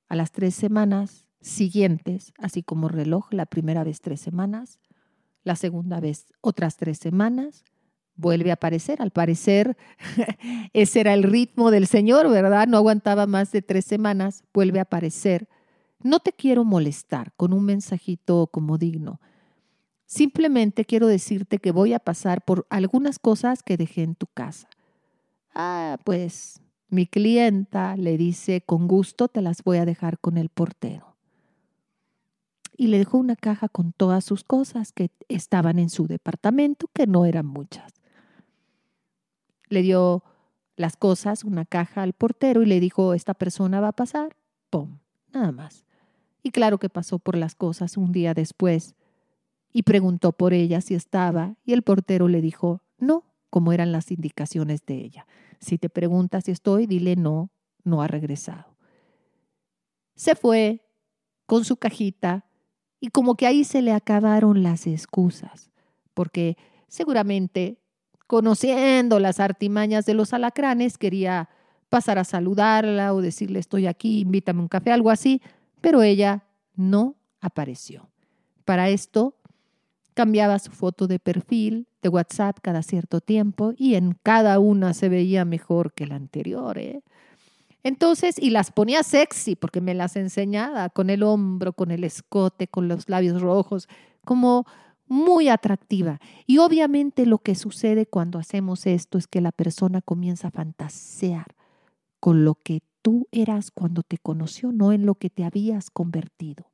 A 0.09 0.17
las 0.17 0.33
tres 0.33 0.55
semanas 0.55 1.27
siguientes, 1.41 2.33
así 2.39 2.63
como 2.63 2.89
reloj, 2.89 3.33
la 3.33 3.47
primera 3.47 3.85
vez 3.85 4.01
tres 4.01 4.21
semanas, 4.21 4.79
la 5.43 5.57
segunda 5.57 6.01
vez 6.01 6.27
otras 6.41 6.77
tres 6.77 6.99
semanas, 6.99 7.65
vuelve 8.15 8.51
a 8.51 8.55
aparecer. 8.55 9.01
Al 9.03 9.11
parecer, 9.11 9.77
ese 10.73 11.01
era 11.01 11.15
el 11.15 11.23
ritmo 11.23 11.71
del 11.71 11.87
Señor, 11.87 12.29
¿verdad? 12.31 12.69
No 12.69 12.77
aguantaba 12.77 13.27
más 13.27 13.51
de 13.53 13.63
tres 13.63 13.85
semanas, 13.85 14.45
vuelve 14.53 14.79
a 14.79 14.83
aparecer. 14.83 15.49
No 16.03 16.21
te 16.21 16.33
quiero 16.33 16.65
molestar 16.65 17.33
con 17.37 17.53
un 17.53 17.65
mensajito 17.65 18.47
como 18.49 18.79
digno. 18.79 19.21
Simplemente 20.07 20.85
quiero 20.85 21.07
decirte 21.07 21.59
que 21.59 21.73
voy 21.73 21.93
a 21.93 21.99
pasar 21.99 22.45
por 22.45 22.67
algunas 22.71 23.19
cosas 23.19 23.63
que 23.63 23.77
dejé 23.77 24.03
en 24.03 24.15
tu 24.15 24.27
casa. 24.27 24.69
Ah, 25.55 25.99
pues 26.05 26.61
mi 26.89 27.07
clienta 27.07 27.97
le 27.97 28.17
dice, 28.17 28.63
con 28.63 28.89
gusto 28.89 29.29
te 29.29 29.43
las 29.43 29.63
voy 29.63 29.79
a 29.79 29.85
dejar 29.85 30.19
con 30.19 30.37
el 30.37 30.49
portero. 30.49 31.17
Y 32.77 32.89
le 32.89 32.99
dejó 32.99 33.19
una 33.19 33.37
caja 33.37 33.69
con 33.69 33.93
todas 33.93 34.25
sus 34.25 34.43
cosas 34.43 34.93
que 34.93 35.11
estaban 35.29 35.79
en 35.79 35.91
su 35.91 36.07
departamento, 36.07 36.89
que 36.93 37.07
no 37.07 37.27
eran 37.27 37.47
muchas 37.47 37.93
le 39.71 39.83
dio 39.83 40.23
las 40.77 40.97
cosas, 40.97 41.45
una 41.45 41.65
caja 41.65 42.03
al 42.03 42.13
portero 42.13 42.63
y 42.63 42.67
le 42.67 42.81
dijo, 42.81 43.15
esta 43.15 43.33
persona 43.33 43.81
va 43.81 43.89
a 43.89 43.93
pasar, 43.93 44.37
¡pum! 44.69 44.99
Nada 45.33 45.53
más. 45.53 45.87
Y 46.43 46.51
claro 46.51 46.79
que 46.79 46.89
pasó 46.89 47.19
por 47.19 47.37
las 47.37 47.55
cosas 47.55 47.97
un 47.97 48.13
día 48.13 48.35
después 48.35 48.95
y 49.73 49.83
preguntó 49.83 50.33
por 50.33 50.53
ella 50.53 50.81
si 50.81 50.95
estaba 50.95 51.57
y 51.65 51.73
el 51.73 51.83
portero 51.83 52.29
le 52.29 52.41
dijo, 52.41 52.83
no, 52.99 53.25
como 53.51 53.73
eran 53.73 53.93
las 53.93 54.11
indicaciones 54.11 54.85
de 54.87 54.95
ella. 54.95 55.27
Si 55.61 55.79
te 55.79 55.89
preguntas 55.89 56.45
si 56.45 56.53
estoy, 56.53 56.87
dile 56.87 57.17
no, 57.17 57.51
no 57.85 58.03
ha 58.03 58.07
regresado. 58.07 58.77
Se 60.15 60.35
fue 60.35 60.83
con 61.47 61.65
su 61.65 61.77
cajita 61.77 62.47
y 63.01 63.09
como 63.09 63.35
que 63.35 63.47
ahí 63.47 63.65
se 63.65 63.83
le 63.83 63.93
acabaron 63.93 64.63
las 64.63 64.87
excusas, 64.87 65.71
porque 66.15 66.57
seguramente 66.89 67.79
conociendo 68.27 69.19
las 69.19 69.41
artimañas 69.41 70.07
de 70.07 70.15
los 70.15 70.33
alacranes, 70.33 70.99
quería 70.99 71.49
pasar 71.89 72.19
a 72.19 72.25
saludarla 72.25 73.13
o 73.13 73.21
decirle 73.21 73.59
estoy 73.59 73.87
aquí, 73.89 74.21
invítame 74.21 74.61
un 74.61 74.69
café, 74.69 74.93
algo 74.93 75.11
así, 75.11 75.43
pero 75.81 76.03
ella 76.03 76.45
no 76.75 77.17
apareció. 77.41 78.11
Para 78.65 78.89
esto, 78.89 79.37
cambiaba 80.15 80.59
su 80.59 80.71
foto 80.71 81.07
de 81.07 81.19
perfil 81.19 81.87
de 82.03 82.09
WhatsApp 82.09 82.59
cada 82.61 82.83
cierto 82.83 83.21
tiempo 83.21 83.73
y 83.77 83.95
en 83.95 84.17
cada 84.23 84.59
una 84.59 84.95
se 84.95 85.09
veía 85.09 85.45
mejor 85.45 85.93
que 85.93 86.07
la 86.07 86.17
anterior. 86.17 86.79
¿eh? 86.79 87.03
Entonces, 87.83 88.39
y 88.39 88.51
las 88.51 88.71
ponía 88.73 89.03
sexy 89.03 89.57
porque 89.57 89.81
me 89.81 89.95
las 89.95 90.17
enseñaba 90.17 90.91
con 90.91 91.11
el 91.11 91.23
hombro, 91.23 91.73
con 91.73 91.91
el 91.91 92.05
escote, 92.05 92.69
con 92.69 92.89
los 92.89 93.09
labios 93.09 93.41
rojos, 93.41 93.89
como 94.25 94.67
muy 95.07 95.49
atractiva. 95.49 96.21
Y 96.47 96.59
obviamente 96.59 97.27
lo 97.27 97.39
que 97.39 97.55
sucede 97.55 98.07
cuando 98.07 98.39
hacemos 98.39 98.87
esto 98.87 99.19
es 99.19 99.27
que 99.27 99.41
la 99.41 99.53
persona 99.53 100.03
comienza 100.03 100.49
a 100.49 100.53
fantasear 100.53 101.57
con 102.21 102.45
lo 102.45 102.55
que 102.55 102.83
tú 103.03 103.29
eras 103.33 103.71
cuando 103.71 104.03
te 104.03 104.19
conoció, 104.19 104.73
no 104.73 104.93
en 104.93 105.07
lo 105.07 105.15
que 105.15 105.31
te 105.31 105.45
habías 105.45 105.91
convertido. 105.91 106.67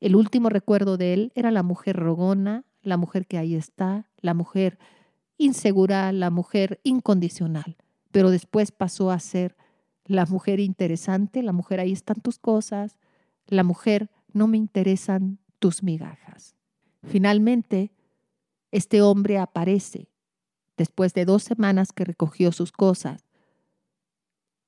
El 0.00 0.16
último 0.16 0.48
recuerdo 0.48 0.96
de 0.96 1.14
él 1.14 1.32
era 1.34 1.50
la 1.50 1.62
mujer 1.62 1.96
rogona, 1.96 2.64
la 2.82 2.96
mujer 2.96 3.26
que 3.26 3.38
ahí 3.38 3.54
está, 3.54 4.10
la 4.20 4.34
mujer 4.34 4.78
insegura, 5.38 6.12
la 6.12 6.30
mujer 6.30 6.80
incondicional, 6.82 7.76
pero 8.10 8.30
después 8.30 8.70
pasó 8.70 9.10
a 9.10 9.18
ser 9.18 9.56
la 10.04 10.26
mujer 10.26 10.60
interesante, 10.60 11.42
la 11.42 11.52
mujer 11.52 11.80
ahí 11.80 11.92
están 11.92 12.20
tus 12.20 12.38
cosas, 12.38 12.98
la 13.46 13.64
mujer 13.64 14.10
no 14.32 14.46
me 14.46 14.58
interesan 14.58 15.38
tus 15.58 15.82
migajas. 15.82 16.54
Finalmente, 17.02 17.92
este 18.70 19.02
hombre 19.02 19.38
aparece 19.38 20.08
después 20.76 21.14
de 21.14 21.24
dos 21.24 21.42
semanas 21.44 21.92
que 21.92 22.04
recogió 22.04 22.52
sus 22.52 22.72
cosas 22.72 23.23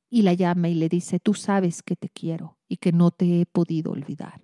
y 0.08 0.22
la 0.22 0.34
llama 0.34 0.68
y 0.68 0.74
le 0.74 0.88
dice, 0.88 1.20
tú 1.20 1.34
sabes 1.34 1.82
que 1.82 1.96
te 1.96 2.08
quiero 2.08 2.58
y 2.68 2.76
que 2.76 2.92
no 2.92 3.10
te 3.10 3.40
he 3.40 3.46
podido 3.46 3.92
olvidar. 3.92 4.42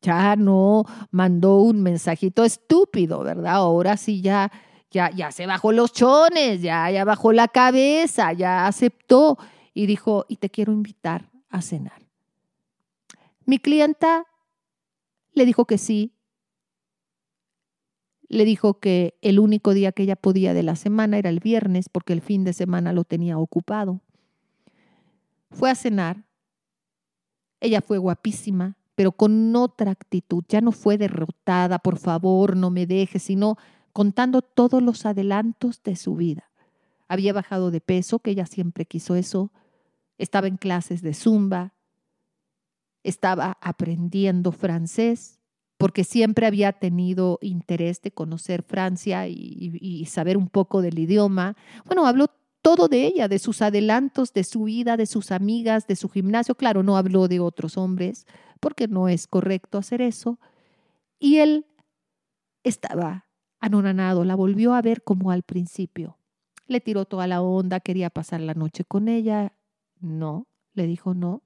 Ya 0.00 0.36
no 0.36 0.84
mandó 1.10 1.58
un 1.58 1.82
mensajito 1.82 2.44
estúpido, 2.44 3.22
¿verdad? 3.22 3.54
Ahora 3.54 3.96
sí 3.96 4.20
ya, 4.20 4.50
ya, 4.90 5.10
ya 5.10 5.30
se 5.30 5.46
bajó 5.46 5.72
los 5.72 5.92
chones, 5.92 6.60
ya, 6.60 6.90
ya 6.90 7.04
bajó 7.04 7.32
la 7.32 7.48
cabeza, 7.48 8.32
ya 8.32 8.66
aceptó 8.66 9.38
y 9.74 9.86
dijo, 9.86 10.26
y 10.28 10.36
te 10.36 10.50
quiero 10.50 10.72
invitar 10.72 11.30
a 11.48 11.62
cenar. 11.62 12.02
Mi 13.44 13.58
clienta 13.58 14.26
le 15.32 15.46
dijo 15.46 15.66
que 15.66 15.78
sí. 15.78 16.14
Le 18.28 18.44
dijo 18.44 18.80
que 18.80 19.18
el 19.20 19.38
único 19.38 19.74
día 19.74 19.92
que 19.92 20.04
ella 20.04 20.16
podía 20.16 20.54
de 20.54 20.62
la 20.62 20.76
semana 20.76 21.18
era 21.18 21.28
el 21.28 21.40
viernes 21.40 21.88
porque 21.88 22.12
el 22.12 22.22
fin 22.22 22.44
de 22.44 22.52
semana 22.52 22.92
lo 22.92 23.04
tenía 23.04 23.38
ocupado. 23.38 24.00
Fue 25.62 25.70
a 25.70 25.76
cenar. 25.76 26.24
Ella 27.60 27.82
fue 27.82 27.96
guapísima, 27.96 28.76
pero 28.96 29.12
con 29.12 29.54
otra 29.54 29.92
actitud. 29.92 30.42
Ya 30.48 30.60
no 30.60 30.72
fue 30.72 30.98
derrotada, 30.98 31.78
por 31.78 31.98
favor, 31.98 32.56
no 32.56 32.70
me 32.70 32.84
dejes, 32.84 33.22
sino 33.22 33.56
contando 33.92 34.42
todos 34.42 34.82
los 34.82 35.06
adelantos 35.06 35.80
de 35.84 35.94
su 35.94 36.16
vida. 36.16 36.50
Había 37.06 37.32
bajado 37.32 37.70
de 37.70 37.80
peso, 37.80 38.18
que 38.18 38.32
ella 38.32 38.44
siempre 38.44 38.86
quiso 38.86 39.14
eso. 39.14 39.52
Estaba 40.18 40.48
en 40.48 40.56
clases 40.56 41.00
de 41.00 41.14
zumba. 41.14 41.74
Estaba 43.04 43.56
aprendiendo 43.60 44.50
francés 44.50 45.38
porque 45.76 46.02
siempre 46.02 46.46
había 46.46 46.72
tenido 46.72 47.38
interés 47.40 48.02
de 48.02 48.10
conocer 48.10 48.64
Francia 48.64 49.28
y, 49.28 50.04
saber 50.06 50.36
un 50.36 50.48
poco 50.48 50.82
del 50.82 50.98
idioma. 50.98 51.56
Bueno, 51.84 52.04
habló 52.04 52.26
todo 52.62 52.86
de 52.86 53.06
ella, 53.06 53.26
de 53.28 53.40
sus 53.40 53.60
adelantos, 53.60 54.32
de 54.32 54.44
su 54.44 54.64
vida, 54.64 54.96
de 54.96 55.06
sus 55.06 55.32
amigas, 55.32 55.88
de 55.88 55.96
su 55.96 56.08
gimnasio. 56.08 56.54
Claro, 56.54 56.84
no 56.84 56.96
habló 56.96 57.26
de 57.26 57.40
otros 57.40 57.76
hombres, 57.76 58.26
porque 58.60 58.86
no 58.86 59.08
es 59.08 59.26
correcto 59.26 59.78
hacer 59.78 60.00
eso. 60.00 60.38
Y 61.18 61.38
él 61.38 61.66
estaba 62.62 63.26
anonanado, 63.60 64.24
la 64.24 64.36
volvió 64.36 64.74
a 64.74 64.82
ver 64.82 65.02
como 65.02 65.32
al 65.32 65.42
principio. 65.42 66.18
Le 66.68 66.80
tiró 66.80 67.04
toda 67.04 67.26
la 67.26 67.42
onda, 67.42 67.80
quería 67.80 68.10
pasar 68.10 68.40
la 68.40 68.54
noche 68.54 68.84
con 68.84 69.08
ella. 69.08 69.52
No, 70.00 70.46
le 70.74 70.86
dijo 70.86 71.14
no. 71.14 71.42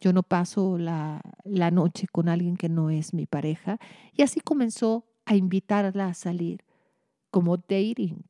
Yo 0.00 0.14
no 0.14 0.22
paso 0.22 0.78
la, 0.78 1.20
la 1.44 1.70
noche 1.70 2.06
con 2.10 2.30
alguien 2.30 2.56
que 2.56 2.70
no 2.70 2.88
es 2.88 3.12
mi 3.12 3.26
pareja. 3.26 3.78
Y 4.16 4.22
así 4.22 4.40
comenzó 4.40 5.04
a 5.26 5.36
invitarla 5.36 6.06
a 6.06 6.14
salir, 6.14 6.64
como 7.30 7.58
dating. 7.58 8.24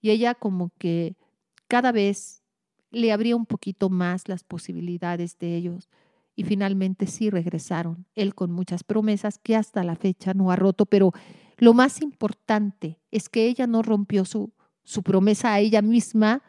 Y 0.00 0.10
ella 0.10 0.36
como 0.36 0.70
que 0.78 1.16
cada 1.70 1.92
vez 1.92 2.42
le 2.90 3.12
abría 3.12 3.36
un 3.36 3.46
poquito 3.46 3.90
más 3.90 4.28
las 4.28 4.42
posibilidades 4.42 5.38
de 5.38 5.54
ellos 5.54 5.88
y 6.34 6.42
finalmente 6.42 7.06
sí 7.06 7.30
regresaron, 7.30 8.06
él 8.16 8.34
con 8.34 8.50
muchas 8.50 8.82
promesas 8.82 9.38
que 9.38 9.54
hasta 9.54 9.84
la 9.84 9.94
fecha 9.94 10.34
no 10.34 10.50
ha 10.50 10.56
roto, 10.56 10.84
pero 10.84 11.12
lo 11.58 11.72
más 11.72 12.02
importante 12.02 12.98
es 13.12 13.28
que 13.28 13.46
ella 13.46 13.68
no 13.68 13.82
rompió 13.82 14.24
su, 14.24 14.52
su 14.82 15.04
promesa 15.04 15.54
a 15.54 15.60
ella 15.60 15.80
misma 15.80 16.42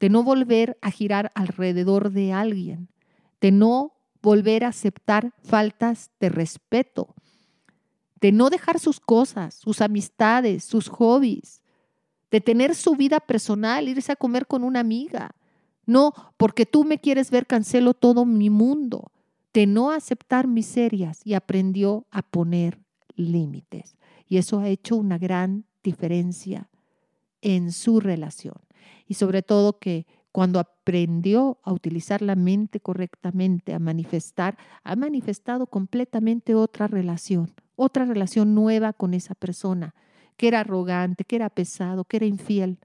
de 0.00 0.10
no 0.10 0.22
volver 0.22 0.76
a 0.82 0.90
girar 0.90 1.30
alrededor 1.34 2.10
de 2.10 2.34
alguien, 2.34 2.90
de 3.40 3.52
no 3.52 3.94
volver 4.20 4.64
a 4.64 4.68
aceptar 4.68 5.32
faltas 5.42 6.10
de 6.20 6.28
respeto, 6.28 7.14
de 8.20 8.32
no 8.32 8.50
dejar 8.50 8.78
sus 8.78 9.00
cosas, 9.00 9.54
sus 9.54 9.80
amistades, 9.80 10.62
sus 10.62 10.88
hobbies, 10.88 11.62
de 12.30 12.40
tener 12.40 12.74
su 12.74 12.94
vida 12.94 13.20
personal, 13.20 13.88
irse 13.88 14.12
a 14.12 14.16
comer 14.16 14.46
con 14.46 14.64
una 14.64 14.80
amiga. 14.80 15.34
No, 15.86 16.12
porque 16.36 16.66
tú 16.66 16.84
me 16.84 16.98
quieres 16.98 17.30
ver, 17.30 17.46
cancelo 17.46 17.94
todo 17.94 18.24
mi 18.24 18.50
mundo. 18.50 19.10
De 19.54 19.66
no 19.66 19.90
aceptar 19.90 20.46
miserias 20.46 21.20
y 21.24 21.34
aprendió 21.34 22.06
a 22.10 22.22
poner 22.22 22.78
límites. 23.16 23.96
Y 24.26 24.36
eso 24.36 24.60
ha 24.60 24.68
hecho 24.68 24.96
una 24.96 25.16
gran 25.18 25.64
diferencia 25.82 26.68
en 27.40 27.72
su 27.72 28.00
relación. 28.00 28.56
Y 29.06 29.14
sobre 29.14 29.42
todo 29.42 29.78
que 29.78 30.06
cuando 30.30 30.60
aprendió 30.60 31.58
a 31.62 31.72
utilizar 31.72 32.20
la 32.20 32.36
mente 32.36 32.78
correctamente, 32.78 33.72
a 33.72 33.78
manifestar, 33.78 34.58
ha 34.84 34.94
manifestado 34.94 35.66
completamente 35.66 36.54
otra 36.54 36.86
relación, 36.86 37.54
otra 37.74 38.04
relación 38.04 38.54
nueva 38.54 38.92
con 38.92 39.14
esa 39.14 39.34
persona 39.34 39.94
que 40.38 40.48
era 40.48 40.60
arrogante, 40.60 41.24
que 41.24 41.36
era 41.36 41.50
pesado, 41.50 42.04
que 42.04 42.16
era 42.16 42.26
infiel. 42.26 42.78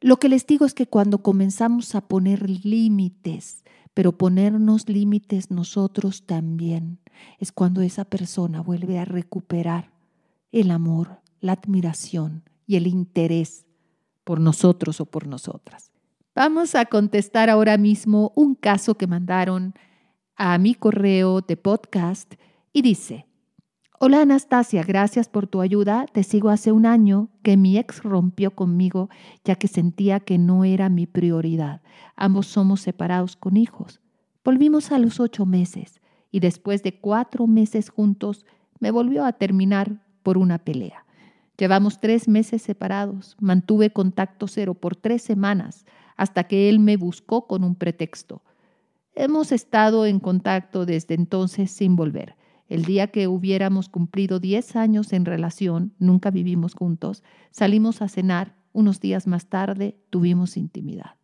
Lo 0.00 0.18
que 0.18 0.28
les 0.28 0.46
digo 0.46 0.66
es 0.66 0.74
que 0.74 0.86
cuando 0.86 1.22
comenzamos 1.22 1.94
a 1.94 2.02
poner 2.02 2.50
límites, 2.66 3.64
pero 3.94 4.18
ponernos 4.18 4.90
límites 4.90 5.50
nosotros 5.50 6.26
también, 6.26 6.98
es 7.38 7.52
cuando 7.52 7.80
esa 7.80 8.04
persona 8.04 8.60
vuelve 8.60 8.98
a 8.98 9.06
recuperar 9.06 9.90
el 10.52 10.70
amor, 10.70 11.20
la 11.40 11.52
admiración 11.52 12.42
y 12.66 12.76
el 12.76 12.86
interés 12.86 13.64
por 14.24 14.40
nosotros 14.40 15.00
o 15.00 15.06
por 15.06 15.26
nosotras. 15.26 15.92
Vamos 16.34 16.74
a 16.74 16.84
contestar 16.84 17.48
ahora 17.48 17.78
mismo 17.78 18.32
un 18.34 18.54
caso 18.54 18.96
que 18.96 19.06
mandaron 19.06 19.74
a 20.34 20.58
mi 20.58 20.74
correo 20.74 21.40
de 21.40 21.56
podcast 21.56 22.34
y 22.72 22.82
dice, 22.82 23.26
Hola 23.98 24.20
Anastasia, 24.20 24.82
gracias 24.82 25.26
por 25.26 25.46
tu 25.46 25.62
ayuda. 25.62 26.04
Te 26.12 26.22
sigo 26.22 26.50
hace 26.50 26.70
un 26.70 26.84
año 26.84 27.30
que 27.42 27.56
mi 27.56 27.78
ex 27.78 28.02
rompió 28.02 28.50
conmigo 28.50 29.08
ya 29.42 29.54
que 29.54 29.68
sentía 29.68 30.20
que 30.20 30.36
no 30.36 30.64
era 30.64 30.90
mi 30.90 31.06
prioridad. 31.06 31.80
Ambos 32.14 32.46
somos 32.46 32.82
separados 32.82 33.36
con 33.36 33.56
hijos. 33.56 34.02
Volvimos 34.44 34.92
a 34.92 34.98
los 34.98 35.18
ocho 35.18 35.46
meses 35.46 36.02
y 36.30 36.40
después 36.40 36.82
de 36.82 37.00
cuatro 37.00 37.46
meses 37.46 37.88
juntos 37.88 38.44
me 38.80 38.90
volvió 38.90 39.24
a 39.24 39.32
terminar 39.32 40.02
por 40.22 40.36
una 40.36 40.58
pelea. 40.58 41.06
Llevamos 41.56 41.98
tres 41.98 42.28
meses 42.28 42.60
separados. 42.60 43.34
Mantuve 43.40 43.94
contacto 43.94 44.46
cero 44.46 44.74
por 44.74 44.94
tres 44.94 45.22
semanas 45.22 45.86
hasta 46.18 46.44
que 46.44 46.68
él 46.68 46.80
me 46.80 46.98
buscó 46.98 47.46
con 47.46 47.64
un 47.64 47.74
pretexto. 47.74 48.42
Hemos 49.14 49.52
estado 49.52 50.04
en 50.04 50.20
contacto 50.20 50.84
desde 50.84 51.14
entonces 51.14 51.70
sin 51.70 51.96
volver. 51.96 52.36
El 52.68 52.84
día 52.84 53.08
que 53.08 53.28
hubiéramos 53.28 53.88
cumplido 53.88 54.40
10 54.40 54.76
años 54.76 55.12
en 55.12 55.24
relación, 55.24 55.94
nunca 55.98 56.30
vivimos 56.30 56.74
juntos, 56.74 57.22
salimos 57.50 58.02
a 58.02 58.08
cenar, 58.08 58.56
unos 58.72 59.00
días 59.00 59.26
más 59.26 59.46
tarde 59.46 59.96
tuvimos 60.10 60.56
intimidad. 60.56 61.14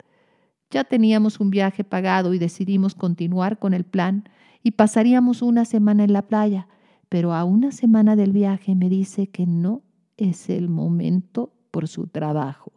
Ya 0.70 0.85
teníamos 0.85 1.38
un 1.38 1.50
viaje 1.50 1.85
pagado 1.85 2.33
y 2.33 2.38
decidimos 2.38 2.94
continuar 2.94 3.59
con 3.59 3.74
el 3.74 3.85
plan 3.85 4.24
y 4.62 4.70
pasaríamos 4.70 5.42
una 5.42 5.64
semana 5.64 6.05
en 6.05 6.14
la 6.14 6.22
playa, 6.22 6.68
pero 7.09 7.35
a 7.35 7.44
una 7.44 7.72
semana 7.72 8.16
del 8.16 8.33
viaje 8.33 8.74
me 8.74 8.88
dice 8.88 9.26
que 9.26 9.46
no 9.46 9.83
es 10.16 10.48
el 10.48 10.70
momento 10.70 11.52
por 11.70 11.88
su 11.88 12.07
trabajo, 12.07 12.72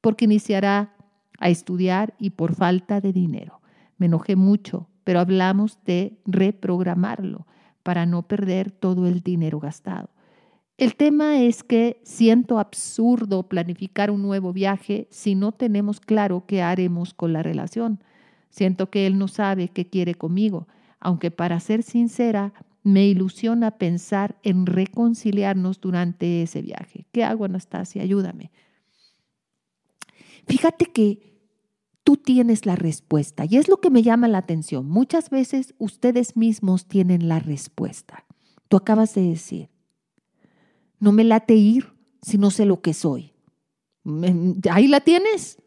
porque 0.00 0.24
iniciará 0.24 0.96
a 1.38 1.50
estudiar 1.50 2.14
y 2.18 2.30
por 2.30 2.54
falta 2.54 3.00
de 3.00 3.12
dinero. 3.12 3.60
Me 3.96 4.06
enojé 4.06 4.34
mucho, 4.34 4.88
pero 5.04 5.20
hablamos 5.20 5.78
de 5.84 6.18
reprogramarlo 6.24 7.46
para 7.82 8.06
no 8.06 8.22
perder 8.22 8.70
todo 8.70 9.06
el 9.06 9.20
dinero 9.20 9.60
gastado. 9.60 10.10
El 10.78 10.96
tema 10.96 11.40
es 11.42 11.62
que 11.62 12.00
siento 12.04 12.58
absurdo 12.58 13.42
planificar 13.42 14.10
un 14.10 14.22
nuevo 14.22 14.52
viaje 14.52 15.08
si 15.10 15.34
no 15.34 15.52
tenemos 15.52 16.00
claro 16.00 16.44
qué 16.46 16.62
haremos 16.62 17.12
con 17.12 17.34
la 17.34 17.42
relación. 17.42 18.02
Siento 18.48 18.88
que 18.88 19.06
él 19.06 19.18
no 19.18 19.28
sabe 19.28 19.68
qué 19.68 19.86
quiere 19.88 20.14
conmigo, 20.14 20.68
aunque 20.98 21.30
para 21.30 21.60
ser 21.60 21.82
sincera, 21.82 22.54
me 22.82 23.06
ilusiona 23.06 23.72
pensar 23.72 24.38
en 24.42 24.64
reconciliarnos 24.64 25.80
durante 25.80 26.42
ese 26.42 26.62
viaje. 26.62 27.04
¿Qué 27.12 27.24
hago, 27.24 27.44
Anastasia? 27.44 28.02
Ayúdame. 28.02 28.50
Fíjate 30.46 30.86
que 30.86 31.29
tú 32.10 32.16
tienes 32.16 32.66
la 32.66 32.74
respuesta. 32.74 33.44
Y 33.48 33.56
es 33.56 33.68
lo 33.68 33.76
que 33.76 33.88
me 33.88 34.02
llama 34.02 34.26
la 34.26 34.38
atención. 34.38 34.88
Muchas 34.88 35.30
veces 35.30 35.74
ustedes 35.78 36.36
mismos 36.36 36.86
tienen 36.86 37.28
la 37.28 37.38
respuesta. 37.38 38.24
Tú 38.66 38.76
acabas 38.76 39.14
de 39.14 39.22
decir, 39.22 39.68
no 40.98 41.12
me 41.12 41.22
late 41.22 41.54
ir 41.54 41.92
si 42.20 42.36
no 42.36 42.50
sé 42.50 42.66
lo 42.66 42.82
que 42.82 42.94
soy. 42.94 43.32
Ahí 44.72 44.88
la 44.88 44.98
tienes. 45.02 45.62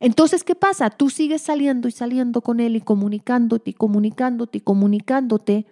Entonces, 0.00 0.44
¿qué 0.44 0.54
pasa? 0.54 0.88
Tú 0.88 1.10
sigues 1.10 1.42
saliendo 1.42 1.88
y 1.88 1.92
saliendo 1.92 2.40
con 2.40 2.58
él 2.58 2.76
y 2.76 2.80
comunicándote 2.80 3.72
y 3.72 3.74
comunicándote 3.74 4.56
y 4.56 4.60
comunicándote 4.62 5.66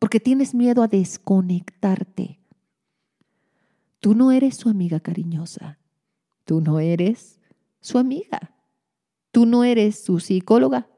porque 0.00 0.18
tienes 0.18 0.56
miedo 0.56 0.82
a 0.82 0.88
desconectarte. 0.88 2.40
Tú 4.00 4.16
no 4.16 4.32
eres 4.32 4.56
su 4.56 4.68
amiga 4.68 4.98
cariñosa. 4.98 5.78
Tú 6.44 6.60
no 6.60 6.80
eres 6.80 7.38
su 7.80 7.98
amiga. 7.98 8.55
Tú 9.36 9.44
no 9.44 9.64
eres 9.64 10.02
su 10.02 10.18
psicóloga. 10.18 10.88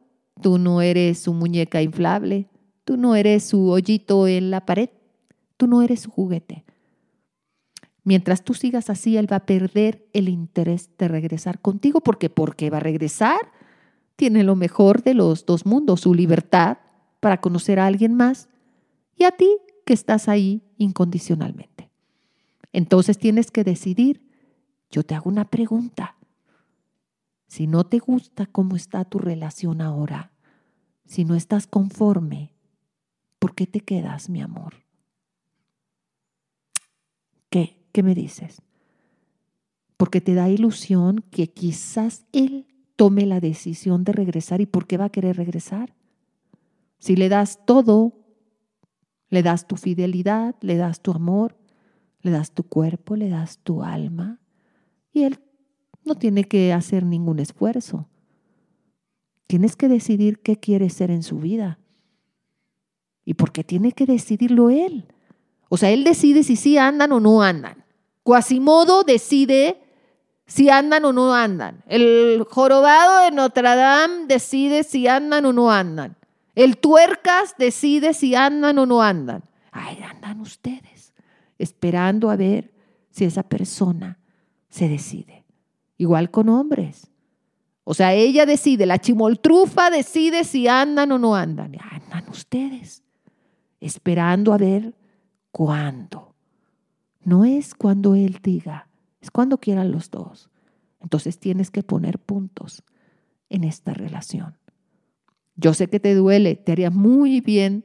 Tú 0.41 0.59
no 0.59 0.81
eres 0.81 1.19
su 1.19 1.35
muñeca 1.35 1.83
inflable. 1.83 2.49
Tú 2.85 2.97
no 2.97 3.17
eres 3.17 3.43
su 3.43 3.69
hoyito 3.69 4.29
en 4.29 4.53
la 4.53 4.65
pared. 4.65 4.91
Tú 5.57 5.67
no 5.67 5.83
eres 5.83 6.03
su 6.03 6.13
juguete. 6.13 6.65
Mientras 8.05 8.45
tú 8.45 8.55
sigas 8.55 8.91
así, 8.91 9.17
él 9.17 9.27
va 9.29 9.39
a 9.39 9.47
perder 9.47 10.07
el 10.13 10.29
interés 10.29 10.89
de 10.99 11.09
regresar 11.09 11.61
contigo 11.61 12.01
porque 12.01 12.31
porque 12.31 12.71
va 12.71 12.77
a 12.77 12.79
regresar. 12.79 13.41
Tiene 14.15 14.45
lo 14.45 14.55
mejor 14.55 15.03
de 15.03 15.15
los 15.15 15.45
dos 15.45 15.67
mundos, 15.67 16.03
su 16.03 16.15
libertad 16.15 16.79
para 17.19 17.41
conocer 17.41 17.81
a 17.81 17.87
alguien 17.87 18.15
más 18.15 18.49
y 19.17 19.25
a 19.25 19.33
ti 19.33 19.51
que 19.85 19.95
estás 19.95 20.29
ahí 20.29 20.63
incondicionalmente. 20.77 21.91
Entonces 22.73 23.19
tienes 23.19 23.51
que 23.51 23.65
decidir. 23.65 24.23
Yo 24.93 25.03
te 25.03 25.17
hago 25.17 25.29
una 25.29 25.45
pregunta. 25.45 26.18
Si 27.49 27.67
no 27.67 27.85
te 27.85 27.99
gusta 27.99 28.47
cómo 28.47 28.77
está 28.77 29.05
tu 29.05 29.19
relación 29.19 29.81
ahora, 29.81 30.31
si 31.07 31.25
no 31.25 31.35
estás 31.35 31.67
conforme, 31.67 32.55
¿por 33.39 33.55
qué 33.55 33.67
te 33.67 33.81
quedas, 33.81 34.29
mi 34.29 34.43
amor? 34.43 34.75
¿Qué? 37.49 37.83
¿Qué 37.93 38.03
me 38.03 38.15
dices? 38.15 38.61
Porque 39.97 40.21
te 40.21 40.35
da 40.35 40.51
ilusión 40.51 41.25
que 41.31 41.49
quizás 41.49 42.27
él 42.33 42.67
tome 42.97 43.25
la 43.25 43.41
decisión 43.41 44.05
de 44.05 44.13
regresar 44.13 44.61
y 44.61 44.67
por 44.67 44.87
qué 44.87 44.99
va 44.99 45.07
a 45.07 45.11
querer 45.11 45.37
regresar. 45.37 45.95
Si 46.99 47.17
le 47.17 47.31
das 47.31 47.65
todo, 47.65 48.13
le 49.31 49.43
das 49.43 49.67
tu 49.67 49.77
fidelidad, 49.77 50.55
le 50.61 50.77
das 50.77 51.01
tu 51.01 51.13
amor, 51.13 51.57
le 52.21 52.31
das 52.31 52.53
tu 52.53 52.65
cuerpo, 52.65 53.17
le 53.17 53.31
das 53.31 53.59
tu 53.59 53.83
alma, 53.83 54.41
y 55.13 55.23
él 55.23 55.41
no 56.09 56.17
tiene 56.17 56.45
que 56.45 56.73
hacer 56.73 57.05
ningún 57.05 57.39
esfuerzo. 57.39 58.09
Tienes 59.47 59.77
que 59.77 59.89
decidir 59.89 60.41
qué 60.41 60.57
quieres 60.57 60.95
ser 60.95 61.11
en 61.11 61.23
su 61.23 61.39
vida. 61.39 61.79
¿Y 63.25 63.35
por 63.35 63.53
qué 63.53 63.63
tiene 63.63 63.93
que 63.93 64.07
decidirlo 64.07 64.71
él? 64.71 65.07
O 65.69 65.77
sea, 65.77 65.91
él 65.91 66.03
decide 66.03 66.43
si 66.43 66.57
sí 66.57 66.79
andan 66.79 67.13
o 67.13 67.21
no 67.21 67.43
andan. 67.43 67.85
Quasimodo 68.23 69.05
decide 69.05 69.81
si 70.47 70.71
andan 70.71 71.05
o 71.05 71.13
no 71.13 71.35
andan. 71.35 71.85
El 71.87 72.45
jorobado 72.49 73.25
de 73.25 73.31
Notre 73.31 73.63
Dame 73.63 74.27
decide 74.27 74.83
si 74.83 75.07
andan 75.07 75.45
o 75.45 75.53
no 75.53 75.71
andan. 75.71 76.17
El 76.55 76.79
tuercas 76.79 77.55
decide 77.59 78.15
si 78.15 78.35
andan 78.35 78.79
o 78.79 78.87
no 78.87 79.03
andan. 79.03 79.45
Ahí 79.71 80.03
andan 80.03 80.41
ustedes, 80.41 81.13
esperando 81.59 82.31
a 82.31 82.37
ver 82.37 82.73
si 83.11 83.25
esa 83.25 83.43
persona 83.43 84.19
se 84.69 84.89
decide. 84.89 85.38
Igual 85.99 86.31
con 86.31 86.49
hombres. 86.49 87.11
O 87.83 87.93
sea, 87.93 88.15
ella 88.15 88.47
decide, 88.47 88.87
la 88.87 88.99
chimoltrufa 88.99 89.91
decide 89.91 90.45
si 90.45 90.69
andan 90.69 91.11
o 91.13 91.19
no 91.19 91.35
andan. 91.35 91.77
Andan 91.91 92.29
ustedes, 92.31 93.03
esperando 93.81 94.53
a 94.53 94.59
ver 94.59 94.95
cuándo. 95.51 96.35
No 97.25 97.45
es 97.45 97.75
cuando 97.75 98.15
él 98.15 98.39
diga, 98.43 98.89
es 99.21 99.31
cuando 99.31 99.59
quieran 99.59 99.91
los 99.91 100.11
dos. 100.11 100.49
Entonces 101.03 101.39
tienes 101.39 101.71
que 101.71 101.83
poner 101.83 102.19
puntos 102.19 102.85
en 103.49 103.65
esta 103.65 103.93
relación. 103.93 104.57
Yo 105.57 105.75
sé 105.75 105.89
que 105.89 105.99
te 105.99 106.15
duele, 106.15 106.55
te 106.55 106.73
haría 106.73 106.91
muy 106.91 107.41
bien 107.41 107.85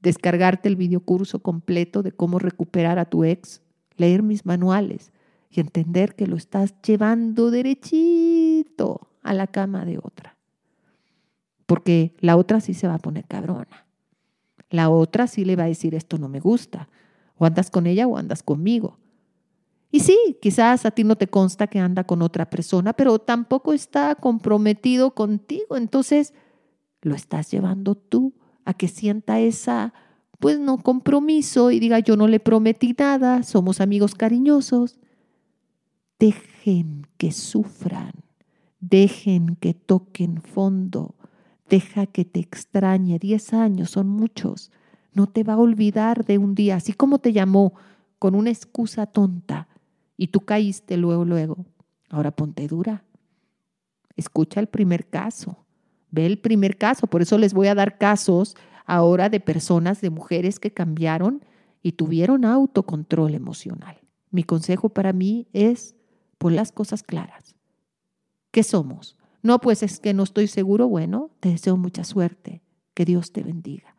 descargarte 0.00 0.68
el 0.68 0.74
videocurso 0.76 1.40
completo 1.42 2.02
de 2.02 2.10
cómo 2.10 2.40
recuperar 2.40 2.98
a 2.98 3.04
tu 3.04 3.22
ex, 3.22 3.62
leer 3.96 4.22
mis 4.24 4.44
manuales 4.44 5.11
y 5.52 5.60
entender 5.60 6.14
que 6.14 6.26
lo 6.26 6.36
estás 6.36 6.74
llevando 6.82 7.50
derechito 7.50 9.08
a 9.22 9.34
la 9.34 9.46
cama 9.46 9.84
de 9.84 9.98
otra. 9.98 10.36
Porque 11.66 12.14
la 12.20 12.36
otra 12.36 12.60
sí 12.60 12.74
se 12.74 12.88
va 12.88 12.94
a 12.94 12.98
poner 12.98 13.26
cabrona. 13.26 13.86
La 14.70 14.88
otra 14.88 15.26
sí 15.26 15.44
le 15.44 15.56
va 15.56 15.64
a 15.64 15.68
decir 15.68 15.94
esto 15.94 16.16
no 16.16 16.28
me 16.28 16.40
gusta. 16.40 16.88
O 17.36 17.44
andas 17.44 17.70
con 17.70 17.86
ella 17.86 18.06
o 18.06 18.16
andas 18.16 18.42
conmigo. 18.42 18.98
Y 19.90 20.00
sí, 20.00 20.38
quizás 20.40 20.86
a 20.86 20.90
ti 20.90 21.04
no 21.04 21.16
te 21.16 21.26
consta 21.26 21.66
que 21.66 21.78
anda 21.78 22.04
con 22.04 22.22
otra 22.22 22.48
persona, 22.48 22.94
pero 22.94 23.18
tampoco 23.18 23.74
está 23.74 24.14
comprometido 24.14 25.10
contigo. 25.10 25.76
Entonces, 25.76 26.32
lo 27.02 27.14
estás 27.14 27.50
llevando 27.50 27.94
tú 27.94 28.32
a 28.64 28.72
que 28.72 28.88
sienta 28.88 29.38
esa, 29.38 29.92
pues 30.38 30.58
no 30.58 30.78
compromiso 30.78 31.70
y 31.70 31.78
diga, 31.78 31.98
yo 31.98 32.16
no 32.16 32.26
le 32.26 32.40
prometí 32.40 32.94
nada, 32.98 33.42
somos 33.42 33.82
amigos 33.82 34.14
cariñosos. 34.14 34.98
Dejen 36.22 37.08
que 37.16 37.32
sufran, 37.32 38.12
dejen 38.78 39.56
que 39.56 39.74
toquen 39.74 40.40
fondo, 40.40 41.16
deja 41.68 42.06
que 42.06 42.24
te 42.24 42.38
extrañe. 42.38 43.18
Diez 43.18 43.52
años 43.52 43.90
son 43.90 44.06
muchos. 44.06 44.70
No 45.14 45.26
te 45.26 45.42
va 45.42 45.54
a 45.54 45.58
olvidar 45.58 46.24
de 46.24 46.38
un 46.38 46.54
día, 46.54 46.76
así 46.76 46.92
como 46.92 47.18
te 47.18 47.32
llamó 47.32 47.74
con 48.20 48.36
una 48.36 48.50
excusa 48.50 49.06
tonta 49.06 49.66
y 50.16 50.28
tú 50.28 50.42
caíste 50.42 50.96
luego, 50.96 51.24
luego. 51.24 51.66
Ahora 52.08 52.30
ponte 52.30 52.68
dura. 52.68 53.02
Escucha 54.14 54.60
el 54.60 54.68
primer 54.68 55.08
caso. 55.08 55.66
Ve 56.12 56.24
el 56.26 56.38
primer 56.38 56.78
caso, 56.78 57.08
por 57.08 57.22
eso 57.22 57.36
les 57.36 57.52
voy 57.52 57.66
a 57.66 57.74
dar 57.74 57.98
casos 57.98 58.54
ahora 58.86 59.28
de 59.28 59.40
personas, 59.40 60.00
de 60.00 60.10
mujeres 60.10 60.60
que 60.60 60.70
cambiaron 60.70 61.44
y 61.82 61.92
tuvieron 61.92 62.44
autocontrol 62.44 63.34
emocional. 63.34 63.98
Mi 64.30 64.44
consejo 64.44 64.88
para 64.88 65.12
mí 65.12 65.48
es 65.52 65.96
pon 66.42 66.56
las 66.56 66.72
cosas 66.72 67.04
claras. 67.04 67.54
¿Qué 68.50 68.64
somos? 68.64 69.16
No, 69.42 69.60
pues 69.60 69.84
es 69.84 70.00
que 70.00 70.12
no 70.12 70.24
estoy 70.24 70.48
seguro. 70.48 70.88
Bueno, 70.88 71.30
te 71.38 71.50
deseo 71.50 71.76
mucha 71.76 72.02
suerte. 72.02 72.62
Que 72.94 73.04
Dios 73.04 73.30
te 73.30 73.44
bendiga. 73.44 73.94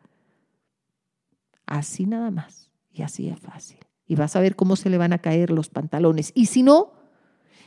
Así 1.64 2.04
nada 2.04 2.30
más. 2.30 2.70
Y 2.92 3.00
así 3.00 3.28
es 3.30 3.40
fácil. 3.40 3.78
Y 4.06 4.16
vas 4.16 4.36
a 4.36 4.40
ver 4.40 4.56
cómo 4.56 4.76
se 4.76 4.90
le 4.90 4.98
van 4.98 5.14
a 5.14 5.18
caer 5.18 5.50
los 5.50 5.70
pantalones. 5.70 6.32
Y 6.34 6.46
si 6.46 6.62
no, 6.62 6.92